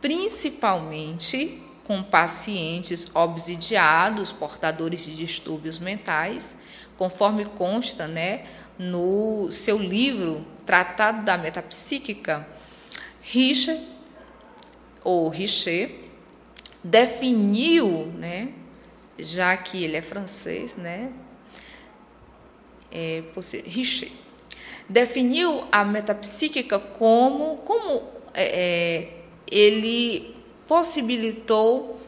principalmente 0.00 1.60
com 1.82 2.04
pacientes 2.04 3.08
obsidiados, 3.16 4.30
portadores 4.30 5.00
de 5.00 5.16
distúrbios 5.16 5.80
mentais, 5.80 6.56
conforme 6.96 7.44
consta 7.44 8.06
né, 8.06 8.46
no 8.78 9.50
seu 9.50 9.76
livro 9.76 10.46
Tratado 10.64 11.24
da 11.24 11.36
Metapsíquica, 11.36 12.46
Richard, 13.20 13.82
ou 15.02 15.28
Richer, 15.28 16.10
definiu, 16.84 18.06
né, 18.16 18.50
já 19.18 19.56
que 19.56 19.84
ele 19.84 19.96
é 19.96 20.02
francês, 20.02 20.76
né, 20.76 21.12
é, 22.90 23.22
Richer, 23.64 24.10
definiu 24.88 25.64
a 25.72 25.84
metapsíquica 25.84 26.78
como, 26.78 27.58
como 27.58 28.02
é, 28.32 28.44
é 28.44 29.24
ele 29.50 30.34
possibilitou 30.66 32.00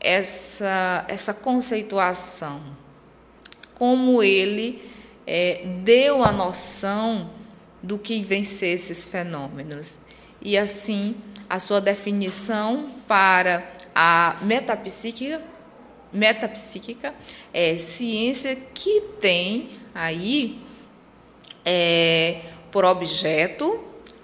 essa, 0.00 1.04
essa 1.08 1.32
conceituação 1.32 2.78
como 3.78 4.22
ele 4.22 4.82
é, 5.26 5.62
deu 5.84 6.24
a 6.24 6.32
noção 6.32 7.30
do 7.80 7.96
que 7.96 8.20
vem 8.22 8.42
ser 8.42 8.68
esses 8.68 9.06
fenômenos. 9.06 9.98
E 10.42 10.58
assim, 10.58 11.14
a 11.48 11.60
sua 11.60 11.80
definição 11.80 12.90
para 13.06 13.72
a 13.94 14.36
metapsíquica, 14.42 15.40
metapsíquica 16.12 17.14
é 17.52 17.76
ciência 17.78 18.56
que 18.56 19.00
tem 19.20 19.78
aí 19.94 20.60
é, 21.64 22.42
por 22.70 22.84
objeto 22.84 23.80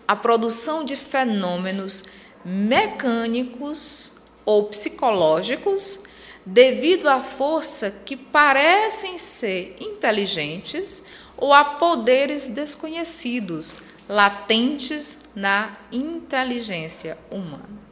a 0.07 0.15
produção 0.15 0.85
de 0.85 0.97
fenômenos 0.97 2.05
mecânicos 2.45 4.23
ou 4.45 4.65
psicológicos 4.65 6.05
devido 6.45 7.09
à 7.09 7.21
força 7.21 7.91
que 7.91 8.17
parecem 8.17 9.17
ser 9.17 9.77
inteligentes 9.81 11.03
ou 11.37 11.53
a 11.53 11.65
poderes 11.65 12.49
desconhecidos, 12.49 13.77
latentes 14.09 15.19
na 15.35 15.77
inteligência 15.91 17.17
humana. 17.31 17.84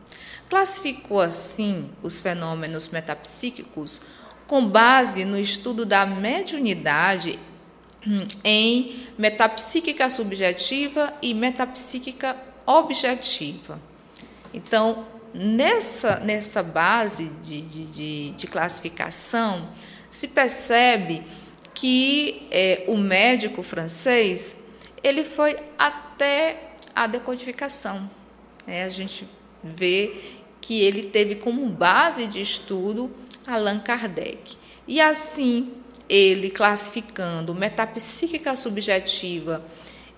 Classificou 0.53 1.23
assim 1.23 1.89
os 2.03 2.21
fenômenos 2.21 2.89
metapsíquicos 2.89 4.03
com 4.47 4.69
base 4.69 5.25
no 5.25 5.39
estudo 5.39 5.87
da 5.87 6.05
mediunidade 6.05 7.39
em 8.45 9.07
metapsíquica 9.17 10.11
subjetiva 10.11 11.15
e 11.23 11.33
metapsíquica 11.33 12.37
objetiva. 12.67 13.81
Então, 14.53 15.07
nessa, 15.33 16.17
nessa 16.17 16.63
base 16.63 17.31
de, 17.43 17.63
de, 17.63 17.87
de, 17.87 18.31
de 18.33 18.47
classificação, 18.47 19.71
se 20.11 20.29
percebe 20.29 21.23
que 21.73 22.47
é, 22.51 22.85
o 22.89 22.99
médico 22.99 23.63
francês 23.63 24.67
ele 25.03 25.25
foi 25.25 25.57
até 25.79 26.75
a 26.95 27.07
decodificação. 27.07 28.11
Né? 28.67 28.85
A 28.85 28.91
gente 28.91 29.27
vê 29.63 30.42
que 30.63 30.81
ele 30.81 31.03
teve 31.03 31.35
como 31.35 31.69
base 31.69 32.27
de 32.27 32.41
estudo 32.41 33.11
Allan 33.47 33.81
Kardec. 33.81 34.57
E 34.89 35.01
assim, 35.01 35.75
ele 36.09 36.49
classificando 36.49 37.55
metapsíquica 37.55 38.57
subjetiva 38.57 39.63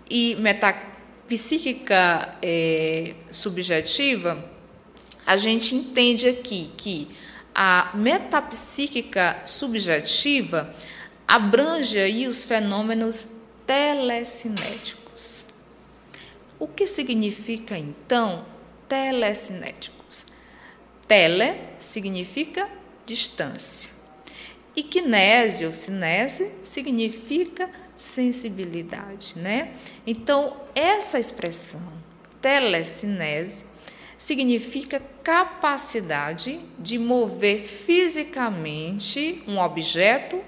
e 0.08 0.36
metapsíquica 0.36 2.36
é, 2.42 3.14
subjetiva, 3.30 4.52
a 5.26 5.36
gente 5.36 5.74
entende 5.74 6.28
aqui 6.28 6.70
que 6.76 7.08
a 7.54 7.92
metapsíquica 7.94 9.42
subjetiva 9.46 10.72
abrange 11.26 11.98
aí 11.98 12.28
os 12.28 12.44
fenômenos 12.44 13.28
telecinéticos. 13.66 15.46
O 16.58 16.68
que 16.68 16.86
significa 16.86 17.78
então 17.78 18.44
telecinéticos? 18.88 20.03
Tele 21.14 21.54
significa 21.78 22.68
distância. 23.06 23.88
E 24.74 24.82
kinese 24.82 25.64
ou 25.64 25.72
cinese 25.72 26.50
significa 26.64 27.70
sensibilidade, 27.96 29.34
né? 29.36 29.74
Então, 30.04 30.56
essa 30.74 31.16
expressão 31.16 31.80
telecinese 32.42 33.64
significa 34.18 35.00
capacidade 35.22 36.58
de 36.80 36.98
mover 36.98 37.62
fisicamente 37.62 39.40
um 39.46 39.60
objeto 39.60 40.42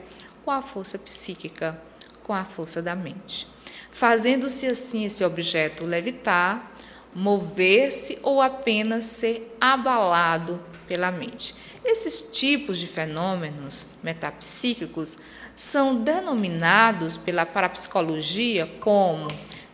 com 0.45 0.51
a 0.51 0.61
força 0.61 0.99
psíquica, 0.99 1.81
com 2.25 2.33
a 2.33 2.45
força 2.45 2.83
da 2.83 2.97
mente, 2.97 3.47
fazendo-se 3.93 4.67
assim 4.67 5.05
esse 5.05 5.23
objeto 5.23 5.85
levitar, 5.85 6.73
mover-se 7.17 8.19
ou 8.23 8.43
apenas 8.43 9.07
ser 9.07 9.57
abalado 9.59 10.61
pela 10.87 11.11
mente. 11.11 11.55
Esses 11.83 12.31
tipos 12.31 12.79
de 12.79 12.87
fenômenos 12.87 13.87
metapsíquicos 14.03 15.17
são 15.57 15.97
denominados 15.97 17.17
pela 17.17 17.47
parapsicologia 17.47 18.67
como 18.81 19.29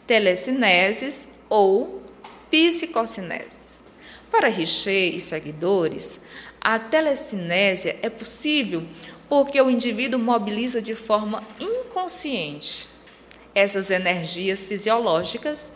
telecineses 0.06 1.30
ou 1.48 2.00
psicocineses. 2.48 3.82
Para 4.30 4.48
Richer 4.48 5.12
e 5.12 5.20
seguidores, 5.20 6.20
a 6.60 6.78
telecinésia 6.78 7.98
é 8.02 8.08
possível 8.08 8.86
porque 9.28 9.60
o 9.60 9.68
indivíduo 9.68 10.20
mobiliza 10.20 10.80
de 10.80 10.94
forma 10.94 11.42
inconsciente 11.58 12.88
essas 13.52 13.90
energias 13.90 14.64
fisiológicas 14.64 15.72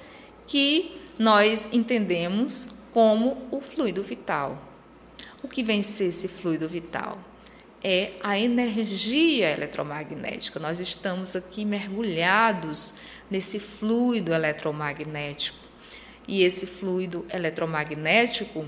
que 0.46 1.00
nós 1.18 1.68
entendemos 1.72 2.76
como 2.92 3.46
o 3.50 3.61
fluido 3.61 4.02
vital. 4.02 4.62
O 5.42 5.48
que 5.48 5.62
vem 5.62 5.83
ser 5.83 6.07
esse 6.07 6.29
fluido 6.29 6.68
vital? 6.68 7.18
É 7.83 8.12
a 8.22 8.38
energia 8.38 9.50
eletromagnética. 9.50 10.59
Nós 10.59 10.81
estamos 10.81 11.37
aqui 11.37 11.64
mergulhados 11.64 12.94
nesse 13.31 13.61
fluido 13.61 14.33
eletromagnético. 14.33 15.59
E 16.26 16.42
esse 16.42 16.66
fluido 16.66 17.24
eletromagnético, 17.33 18.66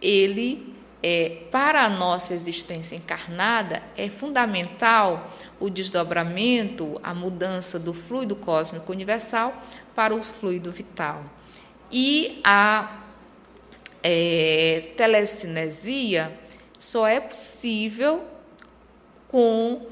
ele 0.00 0.74
é, 1.02 1.42
para 1.50 1.84
a 1.84 1.88
nossa 1.88 2.34
existência 2.34 2.94
encarnada, 2.94 3.82
é 3.96 4.08
fundamental 4.08 5.28
o 5.58 5.68
desdobramento, 5.68 7.00
a 7.02 7.12
mudança 7.14 7.78
do 7.78 7.92
fluido 7.92 8.36
cósmico 8.36 8.92
universal 8.92 9.62
para 9.94 10.14
o 10.14 10.22
fluido 10.22 10.70
vital. 10.70 11.24
E 11.90 12.40
a 12.44 13.04
é, 14.02 14.92
telecinesia 14.96 16.38
só 16.78 17.06
é 17.06 17.20
possível 17.20 18.24
com 19.28 19.86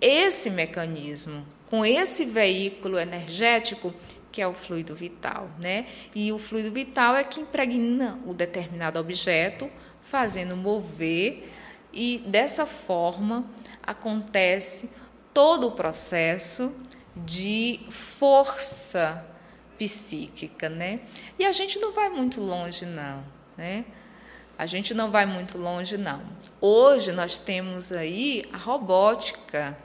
esse 0.00 0.50
mecanismo, 0.50 1.46
com 1.70 1.84
esse 1.84 2.24
veículo 2.24 2.98
energético 2.98 3.94
que 4.30 4.42
é 4.42 4.48
o 4.48 4.52
fluido 4.52 4.96
vital, 4.96 5.48
né? 5.60 5.86
E 6.12 6.32
o 6.32 6.40
fluido 6.40 6.72
vital 6.72 7.14
é 7.14 7.22
que 7.22 7.40
impregna 7.40 8.18
o 8.26 8.34
determinado 8.34 8.98
objeto, 8.98 9.70
fazendo 10.02 10.56
mover 10.56 11.48
e 11.92 12.18
dessa 12.26 12.66
forma 12.66 13.44
acontece 13.80 14.90
todo 15.32 15.68
o 15.68 15.72
processo 15.72 16.74
de 17.14 17.80
força 17.88 19.24
psíquica, 19.78 20.68
né? 20.68 21.00
E 21.38 21.44
a 21.44 21.52
gente 21.52 21.78
não 21.78 21.92
vai 21.92 22.08
muito 22.08 22.40
longe 22.40 22.86
não, 22.86 23.24
né? 23.56 23.84
A 24.56 24.66
gente 24.66 24.94
não 24.94 25.10
vai 25.10 25.26
muito 25.26 25.58
longe 25.58 25.96
não. 25.96 26.22
Hoje 26.60 27.12
nós 27.12 27.38
temos 27.38 27.90
aí 27.90 28.44
a 28.52 28.56
robótica 28.56 29.76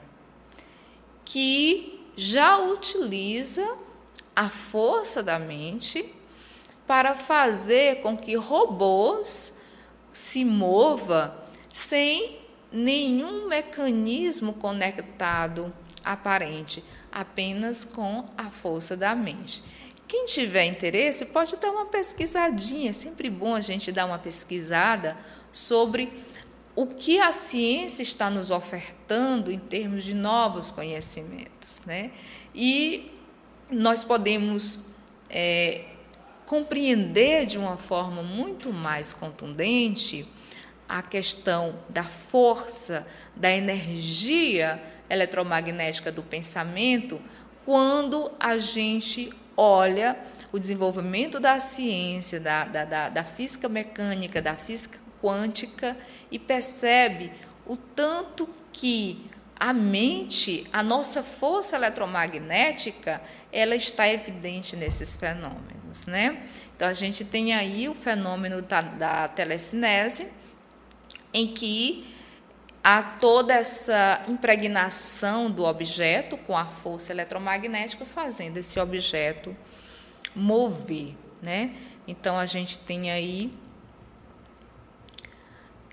que 1.24 2.00
já 2.16 2.58
utiliza 2.58 3.76
a 4.34 4.48
força 4.48 5.22
da 5.22 5.38
mente 5.38 6.14
para 6.86 7.14
fazer 7.14 8.00
com 8.00 8.16
que 8.16 8.34
robôs 8.36 9.60
se 10.12 10.44
mova 10.44 11.44
sem 11.72 12.38
nenhum 12.72 13.48
mecanismo 13.48 14.54
conectado 14.54 15.72
aparente, 16.04 16.82
apenas 17.10 17.84
com 17.84 18.24
a 18.36 18.50
força 18.50 18.96
da 18.96 19.14
mente. 19.14 19.62
Quem 20.10 20.26
tiver 20.26 20.64
interesse 20.64 21.26
pode 21.26 21.54
dar 21.54 21.70
uma 21.70 21.86
pesquisadinha, 21.86 22.90
é 22.90 22.92
sempre 22.92 23.30
bom 23.30 23.54
a 23.54 23.60
gente 23.60 23.92
dar 23.92 24.06
uma 24.06 24.18
pesquisada 24.18 25.16
sobre 25.52 26.12
o 26.74 26.84
que 26.84 27.20
a 27.20 27.30
ciência 27.30 28.02
está 28.02 28.28
nos 28.28 28.50
ofertando 28.50 29.52
em 29.52 29.58
termos 29.60 30.02
de 30.02 30.12
novos 30.12 30.68
conhecimentos. 30.68 31.82
Né? 31.86 32.10
E 32.52 33.12
nós 33.70 34.02
podemos 34.02 34.88
é, 35.28 35.84
compreender 36.44 37.46
de 37.46 37.56
uma 37.56 37.76
forma 37.76 38.20
muito 38.20 38.72
mais 38.72 39.12
contundente 39.12 40.26
a 40.88 41.02
questão 41.02 41.78
da 41.88 42.02
força, 42.02 43.06
da 43.36 43.48
energia 43.48 44.82
eletromagnética 45.08 46.10
do 46.10 46.24
pensamento, 46.24 47.20
quando 47.64 48.32
a 48.40 48.58
gente 48.58 49.32
olha 49.60 50.16
o 50.50 50.58
desenvolvimento 50.58 51.38
da 51.38 51.60
ciência, 51.60 52.40
da, 52.40 52.64
da, 52.64 52.84
da, 52.86 53.08
da 53.10 53.22
física 53.22 53.68
mecânica, 53.68 54.40
da 54.40 54.56
física 54.56 54.98
quântica 55.20 55.94
e 56.30 56.38
percebe 56.38 57.30
o 57.66 57.76
tanto 57.76 58.48
que 58.72 59.28
a 59.58 59.74
mente, 59.74 60.66
a 60.72 60.82
nossa 60.82 61.22
força 61.22 61.76
eletromagnética, 61.76 63.20
ela 63.52 63.76
está 63.76 64.08
evidente 64.08 64.74
nesses 64.74 65.14
fenômenos, 65.14 66.06
né? 66.06 66.42
Então 66.74 66.88
a 66.88 66.94
gente 66.94 67.22
tem 67.22 67.52
aí 67.52 67.86
o 67.86 67.94
fenômeno 67.94 68.62
da, 68.62 68.80
da 68.80 69.28
telecinese, 69.28 70.28
em 71.34 71.48
que 71.48 72.14
há 72.82 73.02
toda 73.02 73.54
essa 73.54 74.22
impregnação 74.28 75.50
do 75.50 75.64
objeto 75.64 76.36
com 76.38 76.56
a 76.56 76.64
força 76.64 77.12
eletromagnética, 77.12 78.06
fazendo 78.06 78.56
esse 78.56 78.80
objeto 78.80 79.56
mover, 80.34 81.14
né? 81.42 81.74
Então 82.06 82.38
a 82.38 82.46
gente 82.46 82.78
tem 82.78 83.10
aí 83.10 83.52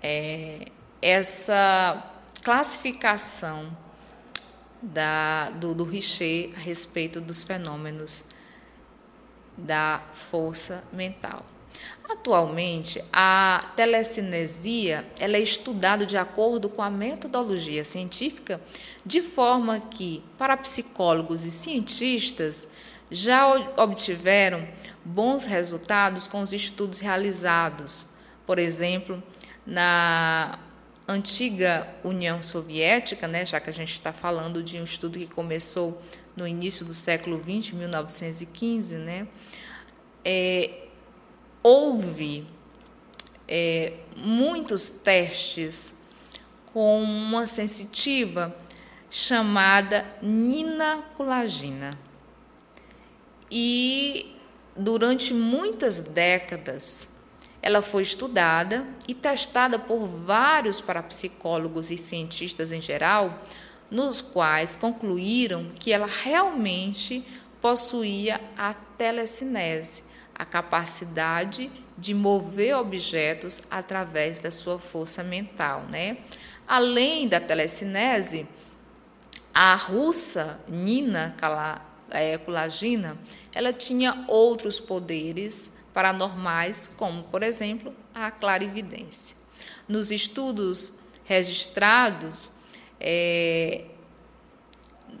é, 0.02 0.66
essa 1.02 2.12
classificação 2.42 3.76
da, 4.80 5.50
do, 5.50 5.74
do 5.74 5.84
Richer 5.84 6.54
a 6.56 6.60
respeito 6.60 7.20
dos 7.20 7.42
fenômenos 7.42 8.24
da 9.56 10.02
força 10.12 10.84
mental. 10.92 11.44
Atualmente, 12.08 13.04
a 13.12 13.72
telecinesia 13.76 15.06
ela 15.20 15.36
é 15.36 15.40
estudada 15.40 16.06
de 16.06 16.16
acordo 16.16 16.70
com 16.70 16.80
a 16.80 16.88
metodologia 16.88 17.84
científica, 17.84 18.58
de 19.04 19.20
forma 19.20 19.78
que 19.78 20.22
parapsicólogos 20.38 21.44
e 21.44 21.50
cientistas 21.50 22.66
já 23.10 23.46
obtiveram 23.76 24.66
bons 25.04 25.44
resultados 25.44 26.26
com 26.26 26.40
os 26.40 26.52
estudos 26.52 27.00
realizados, 27.00 28.06
por 28.46 28.58
exemplo, 28.58 29.22
na 29.66 30.58
antiga 31.06 31.88
União 32.02 32.40
Soviética, 32.40 33.28
né, 33.28 33.44
já 33.44 33.60
que 33.60 33.68
a 33.68 33.72
gente 33.72 33.92
está 33.92 34.14
falando 34.14 34.62
de 34.62 34.78
um 34.78 34.84
estudo 34.84 35.18
que 35.18 35.26
começou 35.26 36.00
no 36.34 36.48
início 36.48 36.86
do 36.86 36.94
século 36.94 37.38
XX, 37.38 37.72
1915, 37.72 38.96
né, 38.96 39.28
é, 40.24 40.87
houve 41.68 42.46
é, 43.46 43.92
muitos 44.16 44.88
testes 44.88 46.00
com 46.72 47.02
uma 47.02 47.46
sensitiva 47.46 48.56
chamada 49.10 50.06
ninacolagina. 50.22 51.98
E 53.50 54.34
durante 54.74 55.34
muitas 55.34 56.00
décadas 56.00 57.10
ela 57.60 57.82
foi 57.82 58.02
estudada 58.02 58.86
e 59.06 59.12
testada 59.12 59.78
por 59.78 60.06
vários 60.06 60.80
parapsicólogos 60.80 61.90
e 61.90 61.98
cientistas 61.98 62.72
em 62.72 62.80
geral, 62.80 63.42
nos 63.90 64.22
quais 64.22 64.74
concluíram 64.74 65.70
que 65.78 65.92
ela 65.92 66.06
realmente 66.06 67.22
possuía 67.60 68.40
a 68.56 68.72
telecinese, 68.72 70.07
a 70.38 70.44
capacidade 70.44 71.70
de 71.96 72.14
mover 72.14 72.76
objetos 72.76 73.60
através 73.68 74.38
da 74.38 74.50
sua 74.50 74.78
força 74.78 75.24
mental, 75.24 75.82
né? 75.90 76.18
Além 76.66 77.26
da 77.26 77.40
telecinese, 77.40 78.46
a 79.52 79.74
russa 79.74 80.60
Nina 80.68 81.34
Kulagina, 82.44 83.18
é, 83.52 83.58
ela 83.58 83.72
tinha 83.72 84.24
outros 84.28 84.78
poderes 84.78 85.72
paranormais, 85.92 86.88
como, 86.96 87.24
por 87.24 87.42
exemplo, 87.42 87.92
a 88.14 88.30
clarividência. 88.30 89.36
Nos 89.88 90.12
estudos 90.12 90.94
registrados, 91.24 92.34
é, 93.00 93.86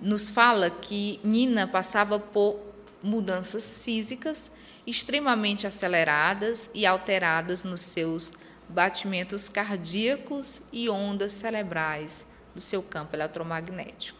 nos 0.00 0.30
fala 0.30 0.70
que 0.70 1.18
Nina 1.24 1.66
passava 1.66 2.20
por 2.20 2.60
mudanças 3.02 3.78
físicas 3.78 4.50
extremamente 4.88 5.66
aceleradas 5.66 6.70
e 6.72 6.86
alteradas 6.86 7.62
nos 7.62 7.82
seus 7.82 8.32
batimentos 8.66 9.46
cardíacos 9.46 10.62
e 10.72 10.88
ondas 10.88 11.34
cerebrais 11.34 12.26
do 12.54 12.60
seu 12.60 12.82
campo 12.82 13.14
eletromagnético. 13.14 14.18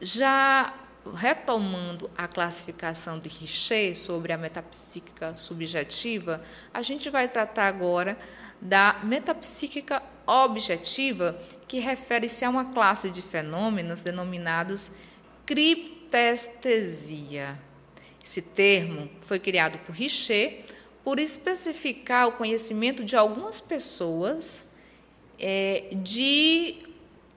Já 0.00 0.72
retomando 1.14 2.10
a 2.16 2.26
classificação 2.26 3.18
de 3.18 3.28
Richer 3.28 3.94
sobre 3.94 4.32
a 4.32 4.38
metapsíquica 4.38 5.36
subjetiva, 5.36 6.42
a 6.72 6.80
gente 6.80 7.10
vai 7.10 7.28
tratar 7.28 7.68
agora 7.68 8.16
da 8.58 9.00
metapsíquica 9.02 10.02
objetiva, 10.26 11.38
que 11.68 11.78
refere-se 11.78 12.42
a 12.42 12.48
uma 12.48 12.72
classe 12.72 13.10
de 13.10 13.20
fenômenos 13.20 14.00
denominados 14.00 14.92
criptestesia. 15.44 17.58
Esse 18.24 18.40
termo 18.40 19.10
foi 19.20 19.38
criado 19.38 19.78
por 19.80 19.94
Richer 19.94 20.62
por 21.04 21.18
especificar 21.18 22.26
o 22.26 22.32
conhecimento 22.32 23.04
de 23.04 23.14
algumas 23.14 23.60
pessoas 23.60 24.64
é, 25.38 25.90
de 25.92 26.76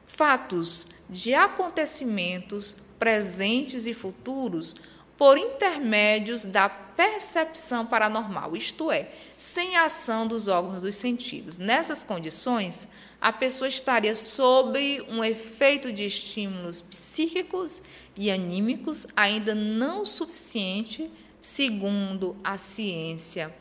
fatos, 0.05 0.87
de 1.09 1.33
acontecimentos 1.33 2.77
presentes 2.97 3.85
e 3.85 3.93
futuros 3.93 4.75
por 5.17 5.37
intermédios 5.37 6.45
da 6.45 6.69
percepção 6.69 7.85
paranormal, 7.85 8.55
isto 8.55 8.89
é, 8.89 9.11
sem 9.37 9.75
ação 9.75 10.25
dos 10.25 10.47
órgãos 10.47 10.81
dos 10.81 10.95
sentidos. 10.95 11.57
Nessas 11.59 12.03
condições, 12.03 12.87
a 13.19 13.33
pessoa 13.33 13.67
estaria 13.67 14.15
sob 14.15 15.01
um 15.09 15.23
efeito 15.23 15.91
de 15.91 16.05
estímulos 16.05 16.81
psíquicos 16.81 17.81
e 18.15 18.29
anímicos 18.29 19.07
ainda 19.15 19.55
não 19.55 20.05
suficiente, 20.05 21.09
segundo 21.41 22.35
a 22.43 22.57
ciência 22.57 23.53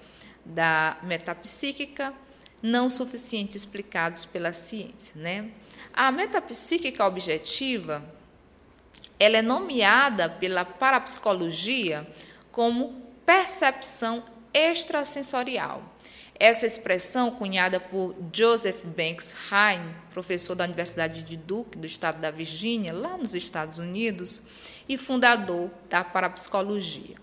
da 0.44 0.98
metapsíquica, 1.02 2.12
não 2.62 2.88
suficiente 2.90 3.56
explicados 3.56 4.24
pela 4.24 4.52
ciência, 4.52 5.12
né? 5.14 5.50
A 5.92 6.10
metapsíquica 6.12 7.06
objetiva, 7.06 8.04
ela 9.18 9.38
é 9.38 9.42
nomeada 9.42 10.28
pela 10.28 10.64
parapsicologia 10.64 12.06
como 12.52 13.02
percepção 13.24 14.22
extrasensorial. 14.52 15.95
Essa 16.38 16.66
expressão, 16.66 17.30
cunhada 17.30 17.80
por 17.80 18.14
Joseph 18.32 18.84
Banks 18.84 19.34
Hine, 19.50 19.90
professor 20.10 20.54
da 20.54 20.64
Universidade 20.64 21.22
de 21.22 21.36
Duke, 21.36 21.78
do 21.78 21.86
estado 21.86 22.20
da 22.20 22.30
Virgínia, 22.30 22.92
lá 22.92 23.16
nos 23.16 23.34
Estados 23.34 23.78
Unidos, 23.78 24.42
e 24.86 24.98
fundador 24.98 25.70
da 25.88 26.04
parapsicologia. 26.04 27.16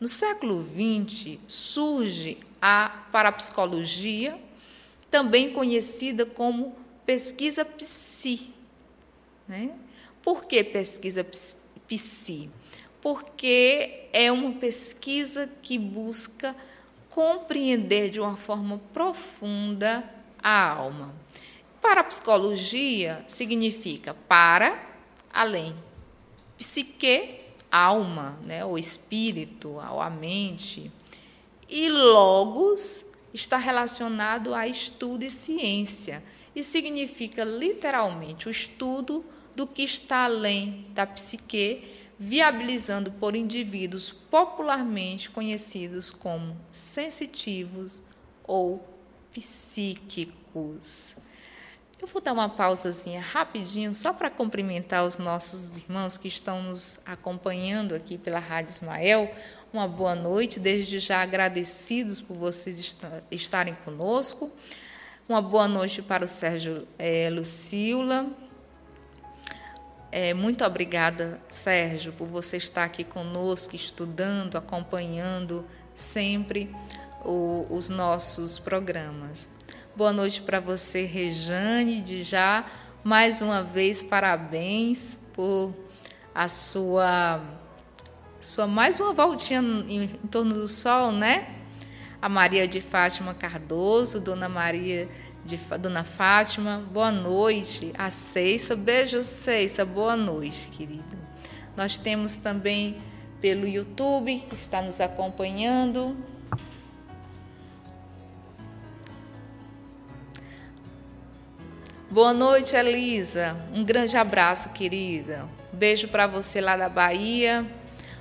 No 0.00 0.06
século 0.06 0.62
XX, 0.62 1.38
surge 1.48 2.38
a 2.62 3.06
parapsicologia, 3.10 4.38
também 5.10 5.52
conhecida 5.52 6.24
como 6.24 6.76
pesquisa 7.04 7.64
psi. 7.64 8.50
Né? 9.48 9.70
Por 10.22 10.44
que 10.44 10.62
pesquisa 10.62 11.26
psi? 11.86 12.50
Porque 13.00 14.08
é 14.12 14.30
uma 14.30 14.52
pesquisa 14.52 15.50
que 15.60 15.76
busca 15.76 16.54
compreender 17.14 18.10
de 18.10 18.20
uma 18.20 18.36
forma 18.36 18.80
profunda 18.92 20.02
a 20.42 20.68
alma. 20.68 21.14
Para 21.80 22.00
a 22.00 22.04
psicologia, 22.04 23.24
significa 23.28 24.14
para, 24.26 24.84
além. 25.32 25.76
Psique, 26.58 27.38
alma, 27.70 28.36
né, 28.42 28.64
o 28.64 28.76
espírito, 28.76 29.78
a 29.78 30.10
mente. 30.10 30.90
E 31.68 31.88
logos 31.88 33.06
está 33.32 33.58
relacionado 33.58 34.52
a 34.52 34.66
estudo 34.66 35.22
e 35.22 35.30
ciência, 35.30 36.20
e 36.52 36.64
significa 36.64 37.44
literalmente 37.44 38.48
o 38.48 38.50
estudo 38.50 39.24
do 39.54 39.68
que 39.68 39.84
está 39.84 40.24
além 40.24 40.84
da 40.90 41.06
psique 41.06 41.84
viabilizando 42.18 43.10
por 43.12 43.34
indivíduos 43.34 44.10
popularmente 44.10 45.30
conhecidos 45.30 46.10
como 46.10 46.56
sensitivos 46.70 48.04
ou 48.44 48.86
psíquicos. 49.32 51.16
Eu 52.00 52.08
vou 52.08 52.20
dar 52.20 52.32
uma 52.32 52.48
pausazinha 52.48 53.20
rapidinho 53.20 53.94
só 53.94 54.12
para 54.12 54.28
cumprimentar 54.28 55.04
os 55.04 55.16
nossos 55.16 55.78
irmãos 55.78 56.18
que 56.18 56.28
estão 56.28 56.62
nos 56.62 56.98
acompanhando 57.06 57.94
aqui 57.94 58.18
pela 58.18 58.38
Rádio 58.38 58.72
Ismael. 58.72 59.34
Uma 59.72 59.88
boa 59.88 60.14
noite, 60.14 60.60
desde 60.60 60.98
já 60.98 61.22
agradecidos 61.22 62.20
por 62.20 62.36
vocês 62.36 62.96
estarem 63.30 63.74
conosco. 63.84 64.52
Uma 65.26 65.40
boa 65.40 65.66
noite 65.66 66.02
para 66.02 66.24
o 66.24 66.28
Sérgio 66.28 66.86
é, 66.98 67.30
Lucila, 67.30 68.26
é, 70.16 70.32
muito 70.32 70.64
obrigada, 70.64 71.40
Sérgio, 71.48 72.12
por 72.12 72.28
você 72.28 72.56
estar 72.56 72.84
aqui 72.84 73.02
conosco, 73.02 73.74
estudando, 73.74 74.56
acompanhando 74.56 75.64
sempre 75.92 76.72
o, 77.24 77.66
os 77.68 77.88
nossos 77.88 78.56
programas. 78.56 79.48
Boa 79.96 80.12
noite 80.12 80.40
para 80.40 80.60
você, 80.60 81.04
Rejane, 81.04 82.00
de 82.00 82.22
já 82.22 82.64
mais 83.02 83.42
uma 83.42 83.60
vez 83.60 84.04
parabéns 84.04 85.18
por 85.32 85.74
a 86.32 86.46
sua 86.46 87.42
sua 88.40 88.68
mais 88.68 89.00
uma 89.00 89.12
voltinha 89.12 89.58
em, 89.58 90.04
em 90.04 90.28
torno 90.28 90.54
do 90.54 90.68
sol, 90.68 91.10
né? 91.10 91.56
A 92.22 92.28
Maria 92.28 92.68
de 92.68 92.80
Fátima 92.80 93.34
Cardoso, 93.34 94.20
Dona 94.20 94.48
Maria 94.48 95.08
de 95.44 95.58
Dona 95.78 96.02
Fátima, 96.02 96.82
boa 96.90 97.12
noite. 97.12 97.92
A 97.98 98.08
Ceissa, 98.08 98.74
beijo 98.74 99.22
Ceissa, 99.22 99.84
boa 99.84 100.16
noite, 100.16 100.68
querido. 100.68 101.18
Nós 101.76 101.98
temos 101.98 102.34
também 102.34 102.96
pelo 103.40 103.68
YouTube, 103.68 104.38
que 104.48 104.54
está 104.54 104.80
nos 104.80 105.00
acompanhando. 105.00 106.16
Boa 112.10 112.32
noite, 112.32 112.74
Elisa. 112.74 113.56
Um 113.74 113.84
grande 113.84 114.16
abraço, 114.16 114.70
querida. 114.70 115.46
Beijo 115.72 116.08
para 116.08 116.26
você 116.26 116.60
lá 116.60 116.76
da 116.76 116.88
Bahia. 116.88 117.66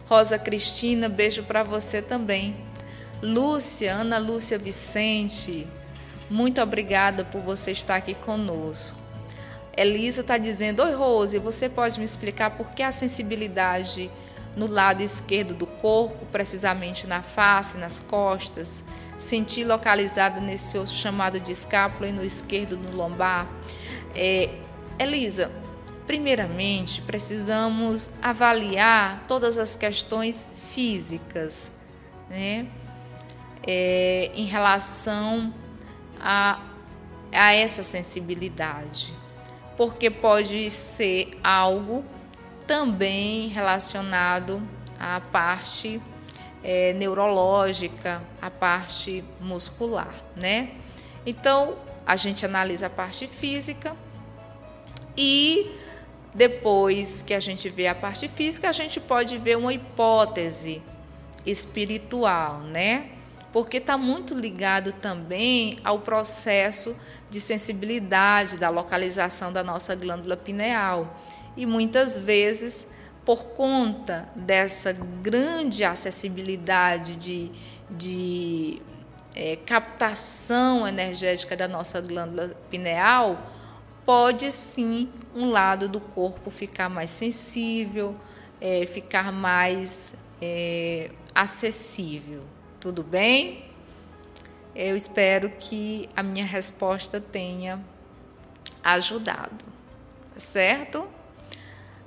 Rosa 0.10 0.38
Cristina, 0.38 1.08
beijo 1.08 1.44
para 1.44 1.64
você 1.64 2.02
também. 2.02 2.58
Lúcia, 3.22 3.94
Ana 3.94 4.18
Lúcia 4.18 4.58
Vicente, 4.58 5.66
muito 6.34 6.60
obrigada 6.60 7.24
por 7.24 7.42
você 7.42 7.72
estar 7.72 7.98
aqui 7.98 8.16
conosco. 8.16 8.98
Elisa 9.78 10.22
está 10.22 10.36
dizendo: 10.36 10.82
Oi, 10.82 10.92
Rose, 10.96 11.38
você 11.38 11.70
pode 11.70 12.00
me 12.00 12.06
explicar 12.06 12.58
por 12.58 12.72
que 12.72 12.82
a 12.82 12.92
sensibilidade 12.92 14.10
no 14.58 14.66
lado 14.66 15.04
esquerdo 15.04 15.54
do 15.54 15.68
corpo, 15.68 16.26
precisamente 16.32 17.06
na 17.06 17.22
face, 17.22 17.78
nas 17.78 18.00
costas, 18.00 18.84
sentir 19.20 19.64
localizada 19.64 20.42
nesse 20.42 20.76
osso 20.76 20.96
chamado 20.96 21.40
de 21.40 21.52
escápula 21.52 22.10
e 22.10 22.12
no 22.12 22.24
esquerdo 22.24 22.78
no 22.78 22.96
lombar? 22.98 23.48
É, 24.16 24.50
Elisa, 24.98 25.52
primeiramente 26.08 27.00
precisamos 27.04 28.10
avaliar 28.24 29.24
todas 29.28 29.60
as 29.60 29.76
questões 29.76 30.48
físicas, 30.72 31.72
né? 32.28 32.66
É, 33.66 34.32
em 34.34 34.46
relação 34.46 35.54
a, 36.24 36.60
a 37.34 37.54
essa 37.54 37.84
sensibilidade, 37.84 39.14
porque 39.76 40.10
pode 40.10 40.70
ser 40.70 41.38
algo 41.44 42.06
também 42.66 43.50
relacionado 43.50 44.62
à 44.98 45.20
parte 45.20 46.02
é, 46.64 46.94
neurológica, 46.94 48.24
à 48.42 48.50
parte 48.50 49.22
muscular, 49.42 50.16
né? 50.40 50.72
Então 51.26 51.76
a 52.06 52.16
gente 52.16 52.46
analisa 52.46 52.88
a 52.88 52.90
parte 52.90 53.28
física 53.28 53.96
e 55.18 55.72
depois 56.34 57.22
que 57.22 57.34
a 57.34 57.40
gente 57.40 57.70
vê 57.70 57.88
a 57.88 57.94
parte 57.94 58.28
física, 58.30 58.70
a 58.70 58.72
gente 58.72 59.00
pode 59.00 59.38
ver 59.38 59.58
uma 59.58 59.74
hipótese 59.74 60.82
espiritual, 61.46 62.60
né? 62.60 63.12
Porque 63.54 63.78
está 63.78 63.96
muito 63.96 64.34
ligado 64.34 64.92
também 64.92 65.78
ao 65.84 66.00
processo 66.00 67.00
de 67.30 67.40
sensibilidade 67.40 68.58
da 68.58 68.72
localização 68.72 69.54
da 69.54 69.64
nossa 69.64 69.94
glândula 69.96 70.36
pineal. 70.36 71.16
E 71.56 71.64
muitas 71.64 72.18
vezes, 72.18 72.88
por 73.24 73.44
conta 73.50 74.28
dessa 74.36 74.92
grande 74.92 75.84
acessibilidade 75.84 77.16
de, 77.16 77.52
de 77.92 78.82
é, 79.36 79.56
captação 79.56 80.88
energética 80.88 81.56
da 81.56 81.68
nossa 81.68 82.02
glândula 82.02 82.56
pineal, 82.72 83.40
pode 84.04 84.52
sim 84.52 85.08
um 85.36 85.52
lado 85.52 85.88
do 85.88 86.00
corpo 86.00 86.50
ficar 86.50 86.90
mais 86.90 87.12
sensível, 87.12 88.16
é, 88.60 88.84
ficar 88.88 89.32
mais 89.32 90.16
é, 90.42 91.12
acessível. 91.36 92.42
Tudo 92.84 93.02
bem? 93.02 93.64
Eu 94.76 94.94
espero 94.94 95.50
que 95.52 96.10
a 96.14 96.22
minha 96.22 96.46
resposta 96.46 97.22
tenha 97.22 97.82
ajudado, 98.84 99.64
tá 100.34 100.38
certo? 100.38 101.08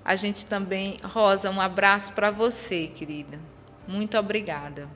A 0.04 0.14
gente 0.16 0.44
também, 0.44 1.00
Rosa, 1.02 1.50
um 1.50 1.62
abraço 1.62 2.12
para 2.12 2.30
você, 2.30 2.88
querida. 2.88 3.40
Muito 3.88 4.18
obrigada. 4.18 4.86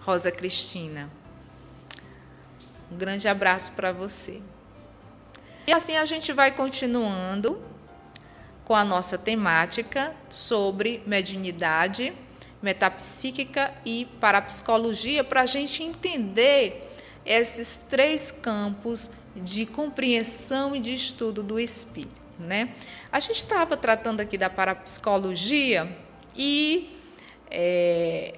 Rosa 0.00 0.32
Cristina. 0.32 1.10
Um 2.90 2.96
grande 2.96 3.28
abraço 3.28 3.72
para 3.72 3.92
você. 3.92 4.40
E 5.66 5.72
assim 5.74 5.98
a 5.98 6.06
gente 6.06 6.32
vai 6.32 6.50
continuando 6.50 7.62
com 8.64 8.74
a 8.74 8.86
nossa 8.86 9.18
temática 9.18 10.16
sobre 10.30 11.02
mediunidade 11.06 12.14
metapsíquica 12.62 13.72
e 13.84 14.06
parapsicologia 14.20 15.24
para 15.24 15.42
a 15.42 15.46
gente 15.46 15.82
entender 15.82 16.88
esses 17.24 17.84
três 17.88 18.30
campos 18.30 19.12
de 19.36 19.66
compreensão 19.66 20.74
e 20.74 20.80
de 20.80 20.94
estudo 20.94 21.42
do 21.42 21.58
espírito. 21.58 22.20
Né? 22.38 22.74
A 23.12 23.20
gente 23.20 23.36
estava 23.36 23.76
tratando 23.76 24.20
aqui 24.20 24.38
da 24.38 24.48
parapsicologia 24.48 25.94
e 26.34 26.96
é, 27.50 28.34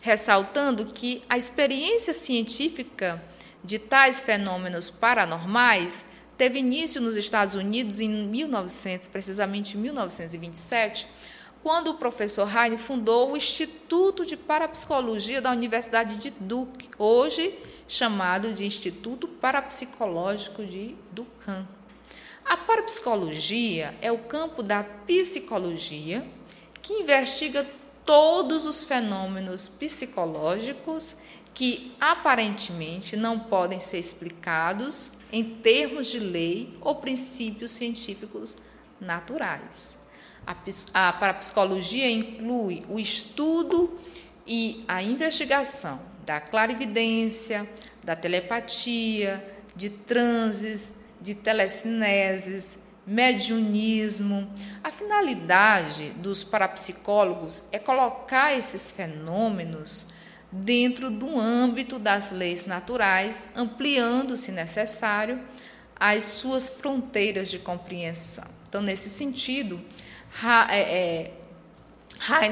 ressaltando 0.00 0.84
que 0.84 1.22
a 1.28 1.38
experiência 1.38 2.12
científica 2.12 3.22
de 3.64 3.78
tais 3.78 4.20
fenômenos 4.20 4.90
paranormais 4.90 6.04
teve 6.36 6.58
início 6.58 7.00
nos 7.00 7.14
Estados 7.14 7.54
Unidos 7.54 8.00
em 8.00 8.28
1900, 8.28 9.08
precisamente 9.08 9.76
em 9.76 9.80
1927, 9.80 11.06
quando 11.62 11.88
o 11.88 11.94
professor 11.94 12.48
Heine 12.54 12.76
fundou 12.76 13.32
o 13.32 13.36
Instituto 13.36 14.26
de 14.26 14.36
Parapsicologia 14.36 15.40
da 15.40 15.52
Universidade 15.52 16.16
de 16.16 16.30
Duke, 16.30 16.88
hoje 16.98 17.56
chamado 17.86 18.52
de 18.52 18.64
Instituto 18.64 19.28
Parapsicológico 19.28 20.64
de 20.64 20.96
Ducan. 21.12 21.66
A 22.44 22.56
parapsicologia 22.56 23.96
é 24.00 24.10
o 24.10 24.18
campo 24.18 24.62
da 24.62 24.82
psicologia 24.82 26.26
que 26.80 26.94
investiga 26.94 27.64
todos 28.04 28.66
os 28.66 28.82
fenômenos 28.82 29.68
psicológicos 29.68 31.16
que 31.54 31.94
aparentemente 32.00 33.16
não 33.16 33.38
podem 33.38 33.78
ser 33.78 33.98
explicados 33.98 35.18
em 35.30 35.44
termos 35.44 36.08
de 36.08 36.18
lei 36.18 36.76
ou 36.80 36.96
princípios 36.96 37.70
científicos 37.70 38.56
naturais. 39.00 40.01
A, 40.46 41.08
a 41.08 41.12
parapsicologia 41.12 42.10
inclui 42.10 42.82
o 42.88 42.98
estudo 42.98 43.98
e 44.46 44.84
a 44.88 45.02
investigação 45.02 46.00
da 46.24 46.40
clarividência, 46.40 47.68
da 48.02 48.16
telepatia, 48.16 49.44
de 49.74 49.90
transes, 49.90 50.96
de 51.20 51.34
telecineses, 51.34 52.78
mediunismo. 53.06 54.48
A 54.82 54.90
finalidade 54.90 56.10
dos 56.10 56.42
parapsicólogos 56.42 57.64
é 57.72 57.78
colocar 57.78 58.56
esses 58.56 58.92
fenômenos 58.92 60.08
dentro 60.50 61.10
do 61.10 61.38
âmbito 61.38 61.98
das 61.98 62.30
leis 62.30 62.66
naturais, 62.66 63.48
ampliando, 63.56 64.36
se 64.36 64.52
necessário, 64.52 65.40
as 65.98 66.24
suas 66.24 66.68
fronteiras 66.68 67.48
de 67.48 67.58
compreensão. 67.58 68.44
Então, 68.68 68.82
nesse 68.82 69.08
sentido, 69.08 69.80
é, 70.70 70.80
é, 70.80 71.32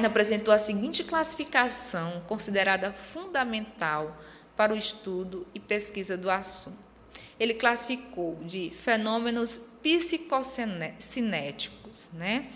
apresentou 0.05 0.53
a 0.53 0.57
seguinte 0.57 1.01
classificação, 1.03 2.21
considerada 2.27 2.91
fundamental 2.91 4.17
para 4.55 4.73
o 4.73 4.77
estudo 4.77 5.47
e 5.53 5.59
pesquisa 5.59 6.17
do 6.17 6.29
assunto. 6.29 6.91
Ele 7.39 7.53
classificou 7.55 8.37
de 8.41 8.69
fenômenos 8.69 9.57
psicocinéticos, 9.81 12.11
né? 12.13 12.49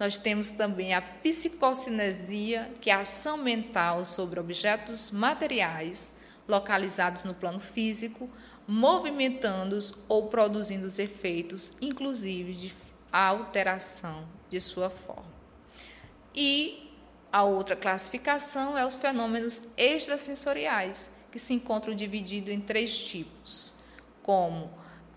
Nós 0.00 0.16
temos 0.16 0.50
também 0.50 0.94
a 0.94 1.00
psicocinesia, 1.00 2.72
que 2.80 2.90
é 2.90 2.94
a 2.94 3.00
ação 3.00 3.36
mental 3.36 4.04
sobre 4.04 4.40
objetos 4.40 5.12
materiais 5.12 6.13
localizados 6.46 7.24
no 7.24 7.34
plano 7.34 7.60
físico, 7.60 8.30
movimentando-os 8.66 9.94
ou 10.08 10.28
produzindo 10.28 10.86
os 10.86 10.98
efeitos, 10.98 11.72
inclusive 11.80 12.52
de 12.52 12.72
alteração 13.12 14.26
de 14.50 14.60
sua 14.60 14.90
forma. 14.90 15.32
E 16.34 16.90
a 17.32 17.44
outra 17.44 17.76
classificação 17.76 18.76
é 18.76 18.84
os 18.86 18.94
fenômenos 18.94 19.62
extrasensoriais, 19.76 21.10
que 21.30 21.38
se 21.38 21.52
encontram 21.52 21.94
divididos 21.94 22.52
em 22.52 22.60
três 22.60 22.96
tipos, 22.96 23.74
como 24.22 24.70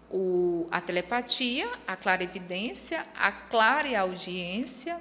o, 0.10 0.68
a 0.72 0.82
telepatia, 0.82 1.70
a 1.86 1.96
clarividência, 1.96 3.06
a 3.16 3.32
clareaudiência, 3.32 5.00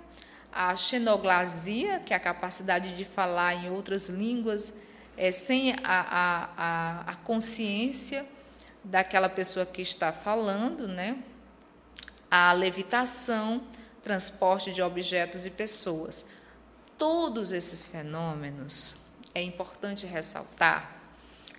a 0.53 0.75
xenoglasia, 0.77 2.01
que 2.01 2.13
é 2.13 2.17
a 2.17 2.21
capacidade 2.21 2.97
de 2.97 3.05
falar 3.05 3.55
em 3.55 3.71
outras 3.71 4.09
línguas 4.09 4.75
é, 5.17 5.33
sem 5.33 5.73
a, 5.73 5.79
a, 5.85 6.49
a, 6.57 7.01
a 7.13 7.15
consciência 7.17 8.27
daquela 8.85 9.29
pessoa 9.29 9.65
que 9.67 9.83
está 9.83 10.13
falando, 10.13 10.87
né? 10.87 11.19
a 12.31 12.53
levitação, 12.53 13.63
transporte 14.03 14.73
de 14.73 14.83
objetos 14.83 15.47
e 15.47 15.51
pessoas. 15.51 16.25
Todos 16.99 17.53
esses 17.53 17.87
fenômenos, 17.87 19.07
é 19.35 19.43
importante 19.43 20.07
ressaltar 20.07 20.97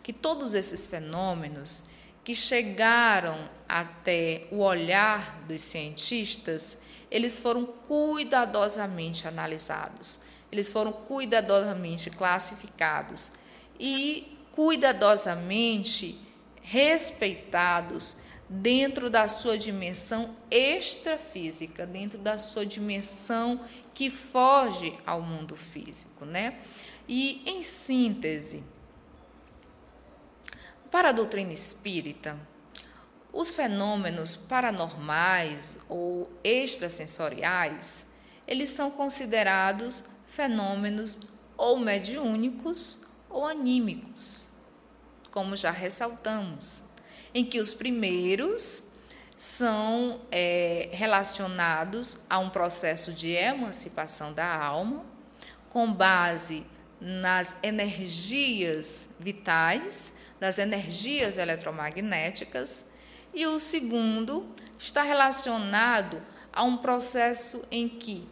que 0.02 0.12
todos 0.12 0.54
esses 0.54 0.88
fenômenos 0.88 1.84
que 2.24 2.34
chegaram 2.34 3.50
até 3.68 4.48
o 4.52 4.60
olhar 4.60 5.40
dos 5.48 5.62
cientistas, 5.62 6.78
eles 7.12 7.40
foram 7.40 7.66
cuidadosamente 7.66 9.28
analisados, 9.28 10.22
eles 10.52 10.72
foram 10.72 10.92
cuidadosamente 10.92 12.10
classificados 12.10 13.32
e 13.80 14.38
cuidadosamente 14.52 16.20
respeitados 16.62 18.18
dentro 18.50 19.10
da 19.10 19.28
sua 19.28 19.58
dimensão 19.58 20.36
extrafísica, 20.50 21.86
dentro 21.86 22.18
da 22.20 22.38
sua 22.38 22.66
dimensão 22.66 23.60
que 23.94 24.10
foge 24.10 24.98
ao 25.06 25.22
mundo 25.22 25.56
físico, 25.56 26.26
né? 26.26 26.60
E 27.08 27.42
em 27.46 27.62
síntese, 27.62 28.64
para 30.90 31.10
a 31.10 31.14
doutrina 31.14 31.54
espírita, 31.54 32.38
os 33.32 33.50
fenômenos 33.50 34.36
paranormais 34.36 35.78
ou 35.88 36.30
extrasensoriais, 36.44 38.08
eles 38.48 38.70
são 38.70 38.90
considerados 38.90 40.06
fenômenos 40.26 41.20
ou 41.58 41.78
mediúnicos 41.80 43.06
ou 43.30 43.46
anímicos, 43.46 44.50
como 45.32 45.56
já 45.56 45.72
ressaltamos 45.72 46.84
em 47.34 47.46
que 47.46 47.60
os 47.60 47.74
primeiros 47.74 48.94
são 49.36 50.22
é, 50.32 50.90
relacionados 50.92 52.26
a 52.28 52.40
um 52.40 52.50
processo 52.50 53.14
de 53.14 53.30
emancipação 53.30 54.34
da 54.34 54.56
alma, 54.58 55.06
com 55.70 55.94
base 55.94 56.66
nas 57.00 57.56
energias 57.62 59.10
vitais, 59.20 60.12
das 60.40 60.58
energias 60.58 61.38
eletromagnéticas, 61.38 62.84
e 63.34 63.46
o 63.46 63.60
segundo 63.60 64.48
está 64.80 65.04
relacionado 65.04 66.22
a 66.52 66.64
um 66.64 66.78
processo 66.78 67.64
em 67.70 67.88
que 67.88 68.28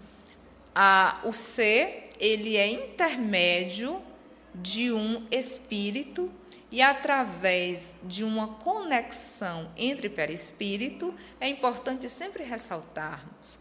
a, 0.73 1.19
o 1.23 1.31
ser 1.31 2.09
ele 2.19 2.57
é 2.57 2.67
intermédio 2.67 4.01
de 4.61 4.91
um 4.91 5.25
espírito 5.31 6.31
e 6.71 6.81
através 6.81 7.95
de 8.03 8.23
uma 8.23 8.47
conexão 8.55 9.71
entre 9.77 10.09
perispírito, 10.09 11.13
é 11.39 11.47
importante 11.47 12.09
sempre 12.09 12.43
ressaltarmos 12.43 13.59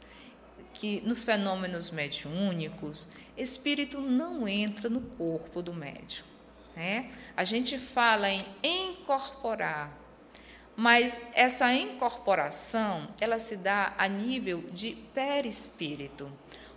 que 0.72 1.00
nos 1.02 1.22
fenômenos 1.22 1.90
mediúnicos, 1.90 3.08
espírito 3.36 4.00
não 4.00 4.48
entra 4.48 4.90
no 4.90 5.00
corpo 5.00 5.62
do 5.62 5.72
médium. 5.72 6.26
Né? 6.74 7.10
A 7.36 7.44
gente 7.44 7.78
fala 7.78 8.28
em 8.28 8.44
incorporar, 8.62 9.96
mas 10.76 11.22
essa 11.34 11.72
incorporação 11.72 13.08
ela 13.20 13.38
se 13.38 13.56
dá 13.56 13.94
a 13.96 14.08
nível 14.08 14.64
de 14.72 14.96
perispírito. 15.14 16.30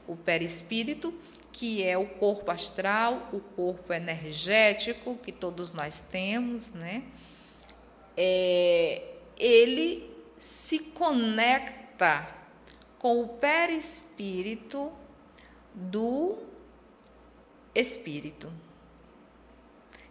O 0.07 0.15
perispírito 0.15 1.13
que 1.57 1.83
é 1.83 1.97
o 1.97 2.05
corpo 2.05 2.51
astral, 2.51 3.29
o 3.33 3.39
corpo 3.39 3.91
energético 3.91 5.15
que 5.15 5.31
todos 5.31 5.71
nós 5.71 5.99
temos, 5.99 6.69
né? 6.69 7.01
É, 8.15 9.01
ele 9.35 10.07
se 10.37 10.77
conecta 10.77 12.27
com 12.99 13.23
o 13.23 13.27
perispírito 13.27 14.91
do 15.73 16.37
espírito. 17.73 18.53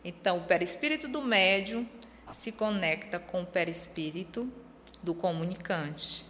Então, 0.05 0.39
o 0.39 0.45
perispírito 0.45 1.07
do 1.07 1.23
médium 1.23 1.87
se 2.33 2.51
conecta 2.51 3.21
com 3.21 3.43
o 3.43 3.47
perispírito 3.47 4.53
do 5.01 5.15
comunicante. 5.15 6.27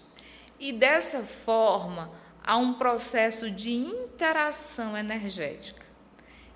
E 0.60 0.74
dessa 0.74 1.22
forma, 1.22 2.10
há 2.46 2.56
um 2.56 2.74
processo 2.74 3.50
de 3.50 3.72
interação 3.72 4.96
energética. 4.96 5.84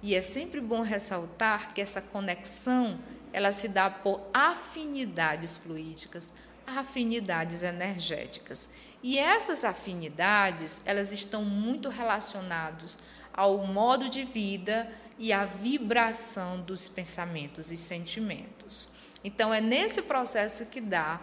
E 0.01 0.15
é 0.15 0.23
sempre 0.23 0.61
bom 0.61 0.81
ressaltar 0.81 1.75
que 1.75 1.81
essa 1.81 2.01
conexão 2.01 2.99
ela 3.33 3.53
se 3.53 3.69
dá 3.69 3.91
por 3.91 4.23
afinidades 4.33 5.57
fluídicas, 5.57 6.33
afinidades 6.67 7.63
energéticas. 7.63 8.69
E 9.03 9.19
essas 9.19 9.65
afinidades, 9.65 10.81
elas 10.85 11.13
estão 11.13 11.45
muito 11.45 11.89
relacionadas 11.89 12.99
ao 13.33 13.59
modo 13.67 14.09
de 14.09 14.25
vida 14.25 14.91
e 15.19 15.33
à 15.33 15.45
vibração 15.45 16.61
dos 16.61 16.89
pensamentos 16.89 17.71
e 17.71 17.77
sentimentos. 17.77 18.89
Então 19.23 19.53
é 19.53 19.61
nesse 19.61 20.03
processo 20.03 20.67
que 20.67 20.81
dá 20.81 21.21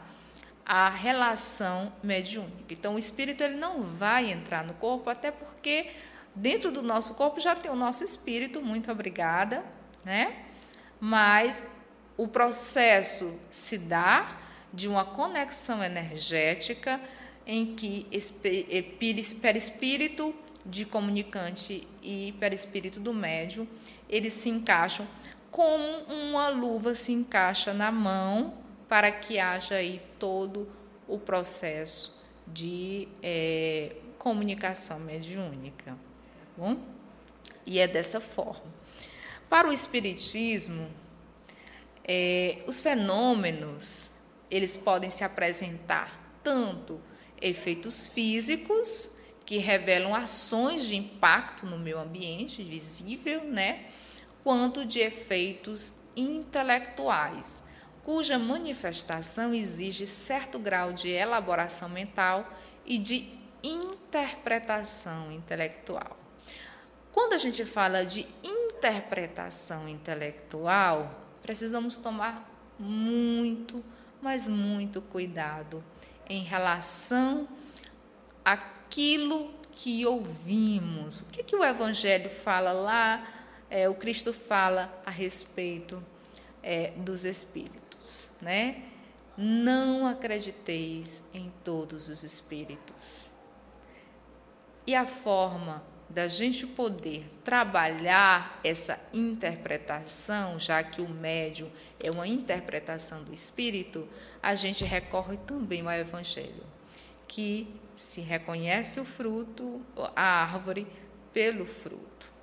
a 0.70 0.90
relação 0.90 1.94
mediúnica. 2.04 2.74
Então, 2.74 2.96
o 2.96 3.00
espírito 3.00 3.42
ele 3.42 3.56
não 3.56 3.82
vai 3.82 4.30
entrar 4.30 4.66
no 4.66 4.74
corpo, 4.74 5.10
até 5.10 5.32
porque 5.32 5.92
dentro 6.36 6.74
do 6.74 6.82
nosso 6.82 7.16
corpo 7.16 7.40
já 7.40 7.56
tem 7.56 7.72
o 7.72 7.76
nosso 7.76 8.04
espírito, 8.04 8.62
muito 8.62 8.92
obrigada, 8.92 9.64
né? 10.04 10.44
Mas 11.00 11.64
o 12.18 12.28
processo 12.28 13.40
se 13.50 13.78
dá 13.78 14.40
de 14.74 14.90
uma 14.90 15.06
conexão 15.06 15.82
energética 15.82 17.00
em 17.46 17.74
que 17.74 18.06
eh, 18.44 18.82
perispírito 19.40 20.36
de 20.66 20.84
comunicante 20.84 21.88
e 22.04 22.36
perispírito 22.42 23.00
do 23.00 23.14
médium, 23.14 23.66
eles 24.10 24.34
se 24.34 24.50
encaixam 24.50 25.08
como 25.50 26.00
uma 26.10 26.50
luva 26.50 26.94
se 26.94 27.14
encaixa 27.14 27.74
na 27.74 27.90
mão 27.90 28.67
para 28.88 29.12
que 29.12 29.40
haja 29.40 29.76
aí 29.76 30.02
todo 30.18 30.70
o 31.08 31.18
processo 31.18 32.24
de 32.46 33.08
é, 33.22 33.96
comunicação 34.18 35.00
mediúnica. 35.00 35.92
Tá 35.92 36.46
bom? 36.58 36.78
E 37.66 37.80
é 37.80 37.88
dessa 37.88 38.22
forma. 38.22 38.78
Para 39.50 39.68
o 39.68 39.74
Espiritismo, 39.74 40.90
é, 42.04 42.64
os 42.66 42.80
fenômenos 42.82 44.18
eles 44.50 44.78
podem 44.78 45.10
se 45.10 45.24
apresentar 45.24 46.40
tanto 46.42 47.02
efeitos 47.42 48.08
físicos 48.08 49.18
que 49.46 49.58
revelam 49.58 50.14
ações 50.14 50.86
de 50.86 50.96
impacto 50.96 51.66
no 51.66 51.78
meio 51.78 52.00
ambiente 52.00 52.64
visível, 52.64 53.44
né, 53.44 53.86
quanto 54.44 54.86
de 54.86 55.00
efeitos 55.00 56.02
intelectuais, 56.16 57.64
cuja 58.08 58.40
manifestação 58.40 59.54
exige 59.54 60.08
certo 60.08 60.58
grau 60.58 60.94
de 60.94 61.10
elaboração 61.10 61.90
mental 61.90 62.50
e 62.86 62.98
de 62.98 63.38
interpretação 63.62 65.30
intelectual. 65.30 66.16
Quando 67.12 67.34
a 67.34 67.38
gente 67.38 67.66
fala 67.66 68.06
de 68.06 68.26
interpretação 68.42 69.90
intelectual, 69.90 71.20
precisamos 71.44 71.98
tomar 71.98 72.50
muito, 72.80 73.84
mas 74.22 74.48
muito 74.48 75.02
cuidado 75.02 75.84
em 76.30 76.44
relação 76.44 77.46
àquilo 78.46 79.54
que 79.74 80.06
ouvimos. 80.06 81.20
O 81.20 81.26
que, 81.26 81.44
que 81.44 81.58
o 81.58 81.62
Evangelho 81.62 82.30
fala 82.30 82.72
lá? 82.72 83.28
É, 83.70 83.90
o 83.90 83.96
Cristo 83.96 84.32
fala 84.32 84.90
a 85.06 85.12
respeito 85.12 86.02
é, 86.64 86.92
dos 86.92 87.26
espíritos 87.26 87.87
espíritos, 88.00 88.32
né? 88.42 88.84
Não 89.38 90.08
acrediteis 90.08 91.22
em 91.34 91.52
todos 91.64 92.10
os 92.10 92.24
espíritos. 92.24 93.32
E 94.86 94.96
a 94.96 95.06
forma 95.06 95.84
da 96.10 96.28
gente 96.28 96.66
poder 96.66 97.30
trabalhar 97.44 98.60
essa 98.64 99.00
interpretação, 99.14 100.58
já 100.58 100.82
que 100.82 101.02
o 101.02 101.10
médium 101.10 101.70
é 102.00 102.10
uma 102.10 102.28
interpretação 102.28 103.24
do 103.24 103.34
espírito, 103.34 104.08
a 104.42 104.56
gente 104.56 104.86
recorre 104.86 105.38
também 105.38 105.82
ao 105.82 105.92
evangelho, 105.92 106.64
que 107.28 107.68
se 107.94 108.22
reconhece 108.22 109.00
o 109.00 109.06
fruto, 109.06 109.86
a 110.16 110.44
árvore 110.44 110.88
pelo 111.34 111.66
fruto. 111.66 112.37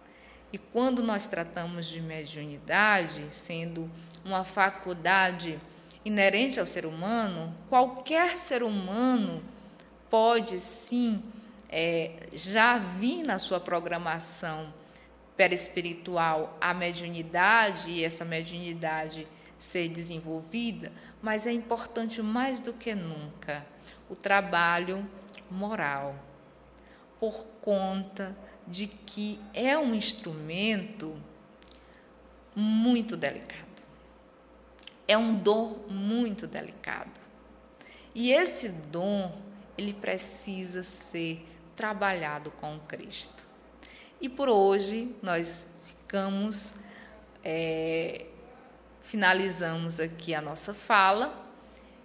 E 0.55 0.59
quando 0.73 1.03
nós 1.03 1.27
tratamos 1.27 1.85
de 1.87 2.01
mediunidade, 2.01 3.27
sendo 3.33 3.91
uma 4.25 4.45
faculdade 4.45 5.59
inerente 6.05 6.61
ao 6.61 6.67
ser 6.67 6.87
humano, 6.87 7.53
qualquer 7.69 8.39
ser 8.39 8.63
humano 8.63 9.43
pode 10.09 10.61
sim 10.61 11.21
é, 11.69 12.29
já 12.33 12.79
vir 12.79 13.25
na 13.25 13.37
sua 13.37 13.59
programação 13.59 14.73
perispiritual 15.37 16.57
a 16.61 16.73
mediunidade 16.73 17.91
e 17.91 18.05
essa 18.05 18.25
mediunidade 18.25 19.27
ser 19.59 19.89
desenvolvida, 19.89 20.93
mas 21.21 21.49
é 21.49 21.53
importante 21.53 22.23
mais 22.23 22.61
do 22.61 22.73
que 22.73 22.95
nunca 22.95 23.67
o 24.09 24.15
trabalho 24.15 25.05
moral, 25.51 26.15
por 27.19 27.45
conta 27.61 28.37
de 28.67 28.87
que 28.87 29.39
é 29.53 29.77
um 29.77 29.95
instrumento 29.95 31.17
muito 32.55 33.17
delicado. 33.17 33.65
É 35.07 35.19
um 35.19 35.35
dom 35.35 35.85
muito 35.89 36.47
delicado. 36.47 37.21
E 38.15 38.33
esse 38.33 38.69
dom, 38.69 39.37
ele 39.77 39.93
precisa 39.93 40.83
ser 40.83 41.45
trabalhado 41.77 42.51
com 42.53 42.79
Cristo. 42.81 43.47
E 44.21 44.29
por 44.29 44.49
hoje 44.49 45.15
nós 45.21 45.67
ficamos, 45.85 46.77
é, 47.43 48.27
finalizamos 49.03 50.01
aqui 50.01 50.35
a 50.35 50.41
nossa 50.41 50.73
fala. 50.73 51.43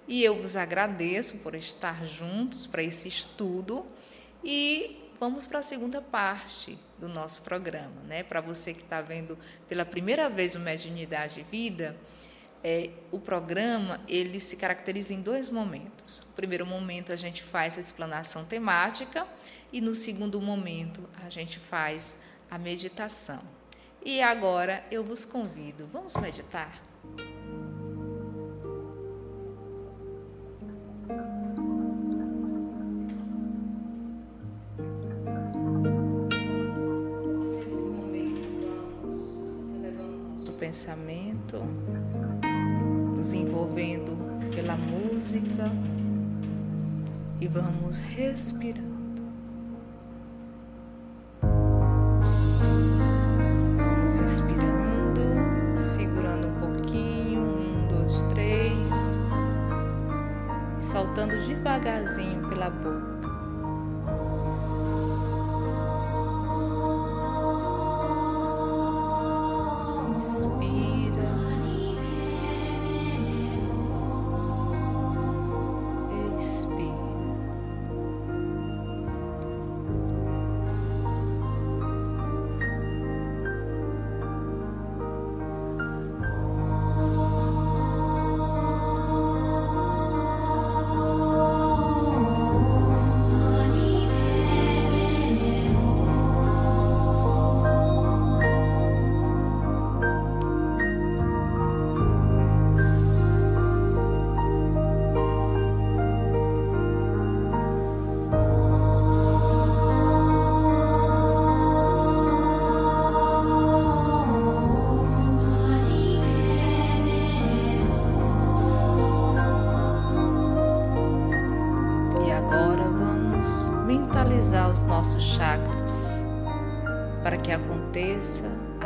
E 0.07 0.23
eu 0.23 0.41
vos 0.41 0.55
agradeço 0.55 1.37
por 1.37 1.53
estar 1.53 2.05
juntos 2.05 2.65
para 2.65 2.81
esse 2.81 3.07
estudo. 3.07 3.85
E 4.43 5.08
vamos 5.19 5.45
para 5.45 5.59
a 5.59 5.63
segunda 5.63 6.01
parte 6.01 6.79
do 6.97 7.09
nosso 7.09 7.41
programa, 7.41 8.01
né? 8.07 8.23
Para 8.23 8.41
você 8.41 8.73
que 8.73 8.81
está 8.81 9.01
vendo 9.01 9.37
pela 9.67 9.85
primeira 9.85 10.29
vez 10.29 10.55
o 10.55 10.59
Mediunidade 10.59 11.45
Vida, 11.51 11.95
é, 12.63 12.89
o 13.11 13.19
programa 13.19 13.99
ele 14.07 14.39
se 14.39 14.55
caracteriza 14.55 15.13
em 15.13 15.21
dois 15.21 15.49
momentos. 15.49 16.25
No 16.29 16.35
primeiro 16.35 16.65
momento 16.65 17.11
a 17.11 17.15
gente 17.15 17.43
faz 17.43 17.77
a 17.77 17.79
explanação 17.79 18.45
temática 18.45 19.27
e 19.71 19.81
no 19.81 19.93
segundo 19.93 20.41
momento 20.41 21.01
a 21.25 21.29
gente 21.29 21.59
faz 21.59 22.15
a 22.49 22.57
meditação. 22.57 23.41
E 24.03 24.21
agora 24.21 24.85
eu 24.89 25.03
vos 25.03 25.25
convido, 25.25 25.87
vamos 25.91 26.15
meditar? 26.15 26.81
e 47.39 47.47
vamos 47.47 47.99
respirando. 47.99 48.89
Vamos 53.77 54.15
expirando, 54.15 55.21
segurando 55.77 56.47
um 56.47 56.59
pouquinho, 56.59 57.41
um, 57.41 57.87
dois, 57.87 58.21
três, 58.23 59.17
e 60.77 60.83
soltando 60.83 61.37
devagarzinho 61.47 62.47
pela 62.49 62.69
boca. 62.69 63.18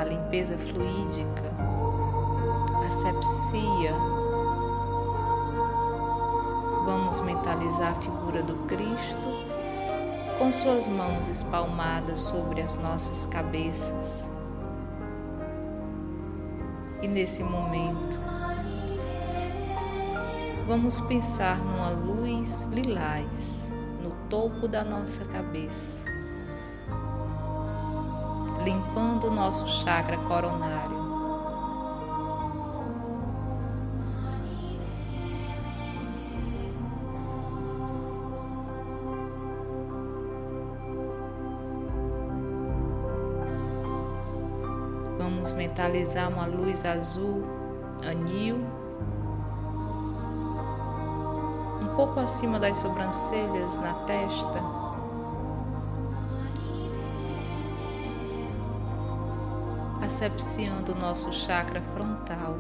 Limpeza 0.04 0.58
fluídica, 0.58 1.54
asepsia. 2.88 3.94
Vamos 6.86 7.20
mentalizar 7.22 7.92
a 7.92 7.96
figura 7.96 8.44
do 8.44 8.56
Cristo 8.68 9.30
com 10.38 10.52
suas 10.52 10.88
mãos 10.88 11.28
espalmadas 11.28 12.20
sobre 12.20 12.62
as 12.62 12.76
nossas 12.76 13.26
cabeças. 13.26 14.30
E 17.02 17.08
nesse 17.08 17.44
momento, 17.44 18.20
vamos 20.68 21.00
pensar 21.02 21.58
numa 21.58 21.90
luz 21.90 22.68
lilás 22.72 23.74
no 24.02 24.12
topo 24.30 24.68
da 24.68 24.84
nossa 24.84 25.26
cabeça 25.26 26.13
limpando 28.64 29.28
o 29.28 29.32
nosso 29.32 29.68
chakra 29.68 30.18
coronário. 30.18 31.04
Vamos 45.20 45.52
mentalizar 45.52 46.30
uma 46.30 46.46
luz 46.46 46.86
azul, 46.86 47.44
anil, 48.06 48.58
um 51.82 51.96
pouco 51.96 52.20
acima 52.20 52.60
das 52.60 52.78
sobrancelhas, 52.78 53.78
na 53.78 53.94
testa. 54.06 54.83
Asepsiando 60.14 60.92
o 60.92 60.96
nosso 60.96 61.34
chakra 61.34 61.82
frontal. 61.82 62.56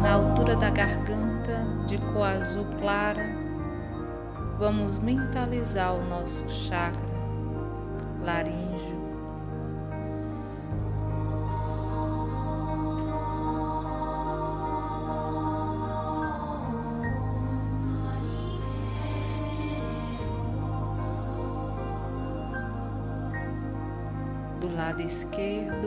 Na 0.00 0.12
altura 0.12 0.54
da 0.54 0.70
garganta, 0.70 1.66
de 1.88 1.98
cor 1.98 2.22
azul 2.22 2.64
clara, 2.78 3.26
vamos 4.60 4.96
mentalizar 4.96 5.92
o 5.92 6.04
nosso 6.04 6.48
chakra 6.48 7.07
laríngeo. 8.24 8.98
Do 24.60 24.68
lado 24.74 25.00
esquerdo, 25.02 25.77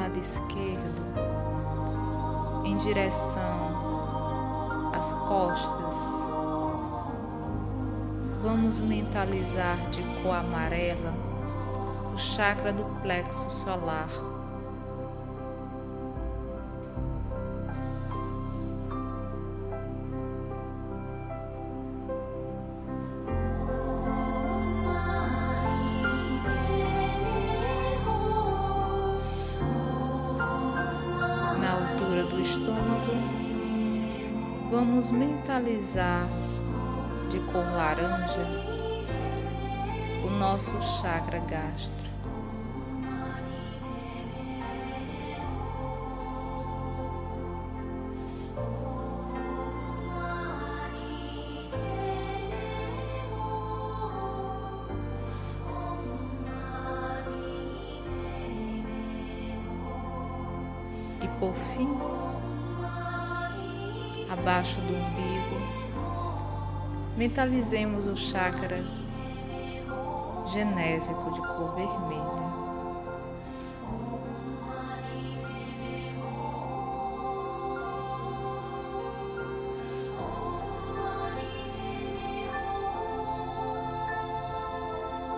lado 0.00 0.18
esquerdo, 0.18 1.02
em 2.64 2.74
direção 2.78 4.90
às 4.94 5.12
costas, 5.12 5.96
vamos 8.42 8.80
mentalizar 8.80 9.76
de 9.90 10.02
cor 10.22 10.36
amarela 10.36 11.12
o 12.14 12.16
chakra 12.16 12.72
do 12.72 12.84
plexo 13.02 13.50
solar. 13.50 14.29
Estômago, 32.50 33.12
vamos 34.70 35.10
mentalizar 35.10 36.26
de 37.30 37.38
cor 37.52 37.64
laranja 37.76 38.44
o 40.24 40.30
nosso 40.30 40.72
chakra 41.00 41.38
gástrico. 41.38 42.09
Mentalizemos 67.30 68.08
o 68.08 68.16
chakra 68.16 68.84
genésico 70.52 71.32
de 71.32 71.40
cor 71.40 71.76
vermelha. 71.76 72.50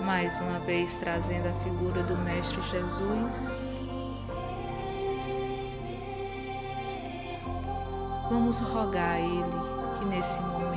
Mais 0.01 0.41
uma 0.41 0.61
vez 0.61 0.97
trazendo 0.97 1.47
a 1.51 1.53
figura 1.61 2.03
do 2.05 2.17
Mestre 2.17 2.63
Jesus 2.71 3.83
Vamos 8.31 8.61
rogar 8.61 9.17
a 9.17 9.21
Ele 9.21 9.99
que 9.99 10.07
nesse 10.07 10.41
momento 10.41 10.72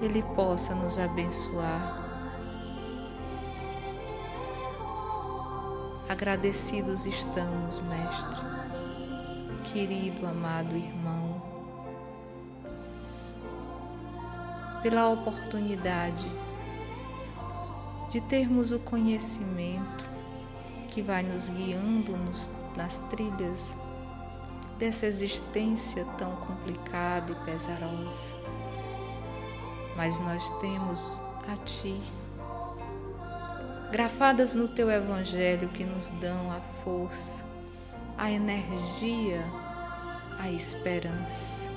Ele 0.00 0.22
possa 0.34 0.74
nos 0.74 0.98
abençoar. 0.98 2.04
Agradecidos 6.08 7.06
estamos, 7.06 7.80
Mestre, 7.80 8.46
querido, 9.72 10.26
amado 10.26 10.76
irmão, 10.76 11.42
pela 14.82 15.08
oportunidade 15.08 16.30
de 18.10 18.20
termos 18.20 18.70
o 18.70 18.78
conhecimento 18.78 20.08
que 20.88 21.02
vai 21.02 21.22
nos 21.22 21.48
guiando 21.48 22.16
nos, 22.16 22.48
nas 22.76 22.98
trilhas 23.10 23.76
dessa 24.78 25.06
existência 25.06 26.04
tão 26.16 26.36
complicada 26.36 27.32
e 27.32 27.34
pesarosa. 27.44 28.55
Mas 29.96 30.20
nós 30.20 30.50
temos 30.60 31.20
a 31.48 31.56
Ti, 31.56 32.00
grafadas 33.90 34.54
no 34.54 34.68
Teu 34.68 34.90
Evangelho 34.90 35.68
que 35.70 35.84
nos 35.84 36.10
dão 36.20 36.50
a 36.50 36.60
força, 36.84 37.44
a 38.18 38.30
energia, 38.30 39.42
a 40.38 40.50
esperança 40.50 41.70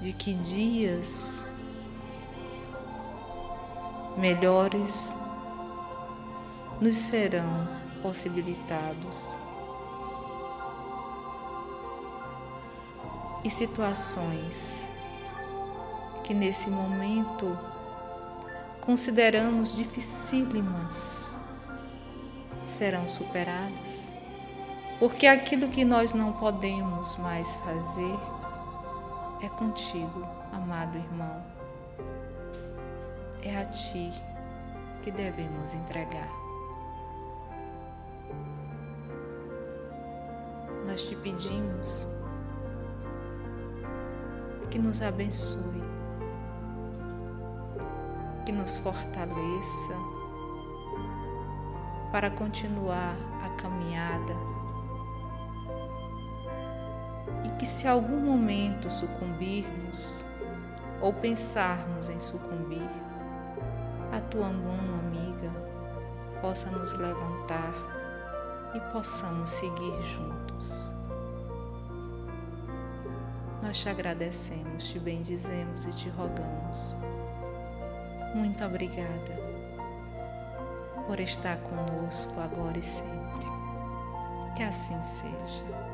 de 0.00 0.12
que 0.12 0.32
dias 0.34 1.44
melhores 4.16 5.14
nos 6.80 6.96
serão 6.96 7.68
possibilitados. 8.00 9.36
e 13.44 13.50
situações 13.50 14.87
que 16.28 16.34
nesse 16.34 16.68
momento 16.68 17.58
consideramos 18.82 19.74
dificílimas 19.74 21.42
serão 22.66 23.08
superadas, 23.08 24.12
porque 24.98 25.26
aquilo 25.26 25.70
que 25.70 25.86
nós 25.86 26.12
não 26.12 26.34
podemos 26.34 27.16
mais 27.16 27.56
fazer 27.56 28.18
é 29.42 29.48
contigo, 29.48 30.22
amado 30.52 30.98
irmão. 30.98 31.42
É 33.42 33.62
a 33.62 33.64
ti 33.64 34.12
que 35.02 35.10
devemos 35.10 35.72
entregar. 35.72 36.30
Nós 40.86 41.08
te 41.08 41.16
pedimos 41.16 42.06
que 44.70 44.78
nos 44.78 45.00
abençoe, 45.00 45.87
que 48.48 48.52
nos 48.52 48.78
fortaleça 48.78 49.94
para 52.10 52.30
continuar 52.30 53.14
a 53.44 53.50
caminhada 53.60 54.34
e 57.44 57.50
que, 57.58 57.66
se 57.66 57.86
algum 57.86 58.22
momento 58.22 58.88
sucumbirmos 58.88 60.24
ou 61.02 61.12
pensarmos 61.12 62.08
em 62.08 62.18
sucumbir, 62.18 62.88
a 64.16 64.20
tua 64.30 64.48
mão 64.48 64.98
amiga 64.98 65.50
possa 66.40 66.70
nos 66.70 66.90
levantar 66.92 67.74
e 68.74 68.80
possamos 68.94 69.50
seguir 69.50 70.02
juntos. 70.04 70.90
Nós 73.60 73.78
te 73.78 73.90
agradecemos, 73.90 74.88
te 74.88 74.98
bendizemos 74.98 75.84
e 75.84 75.90
te 75.90 76.08
rogamos. 76.08 76.96
Muito 78.34 78.64
obrigada 78.64 79.48
por 81.06 81.18
estar 81.20 81.56
conosco 81.58 82.38
agora 82.38 82.78
e 82.78 82.82
sempre. 82.82 83.46
Que 84.56 84.62
assim 84.62 85.00
seja. 85.02 85.88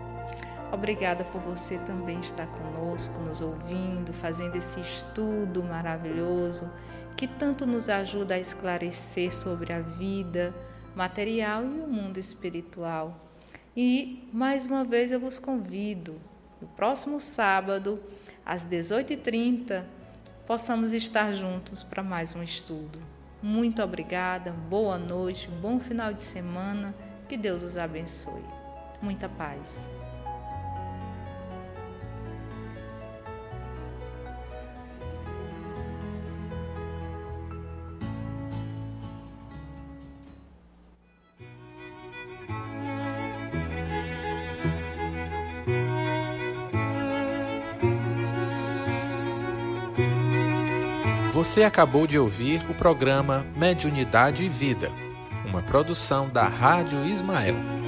Obrigada 0.72 1.22
por 1.24 1.40
você 1.40 1.78
também 1.78 2.18
estar 2.18 2.46
conosco, 2.46 3.14
nos 3.20 3.40
ouvindo, 3.40 4.12
fazendo 4.12 4.56
esse 4.56 4.80
estudo 4.80 5.62
maravilhoso 5.62 6.70
que 7.16 7.28
tanto 7.28 7.64
nos 7.64 7.88
ajuda 7.88 8.34
a 8.34 8.40
esclarecer 8.40 9.32
sobre 9.32 9.72
a 9.72 9.80
vida 9.80 10.52
material 10.96 11.62
e 11.62 11.80
o 11.80 11.86
mundo 11.86 12.18
espiritual. 12.18 13.20
E 13.76 14.28
mais 14.32 14.66
uma 14.66 14.84
vez 14.84 15.12
eu 15.12 15.20
vos 15.20 15.38
convido 15.38 16.20
no 16.60 16.68
próximo 16.68 17.20
sábado, 17.20 18.00
às 18.44 18.64
18h30, 18.64 19.84
possamos 20.46 20.92
estar 20.92 21.32
juntos 21.34 21.82
para 21.82 22.02
mais 22.02 22.34
um 22.34 22.42
estudo. 22.42 23.00
Muito 23.42 23.82
obrigada, 23.82 24.52
boa 24.52 24.98
noite, 24.98 25.48
bom 25.48 25.78
final 25.80 26.12
de 26.12 26.22
semana, 26.22 26.94
que 27.28 27.36
Deus 27.36 27.62
os 27.62 27.76
abençoe. 27.76 28.44
Muita 29.00 29.28
paz. 29.28 29.88
Você 51.44 51.62
acabou 51.62 52.06
de 52.06 52.18
ouvir 52.18 52.62
o 52.70 52.74
programa 52.74 53.44
Mediunidade 53.54 54.44
e 54.44 54.48
Vida, 54.48 54.90
uma 55.46 55.62
produção 55.62 56.26
da 56.26 56.44
Rádio 56.44 57.04
Ismael. 57.04 57.83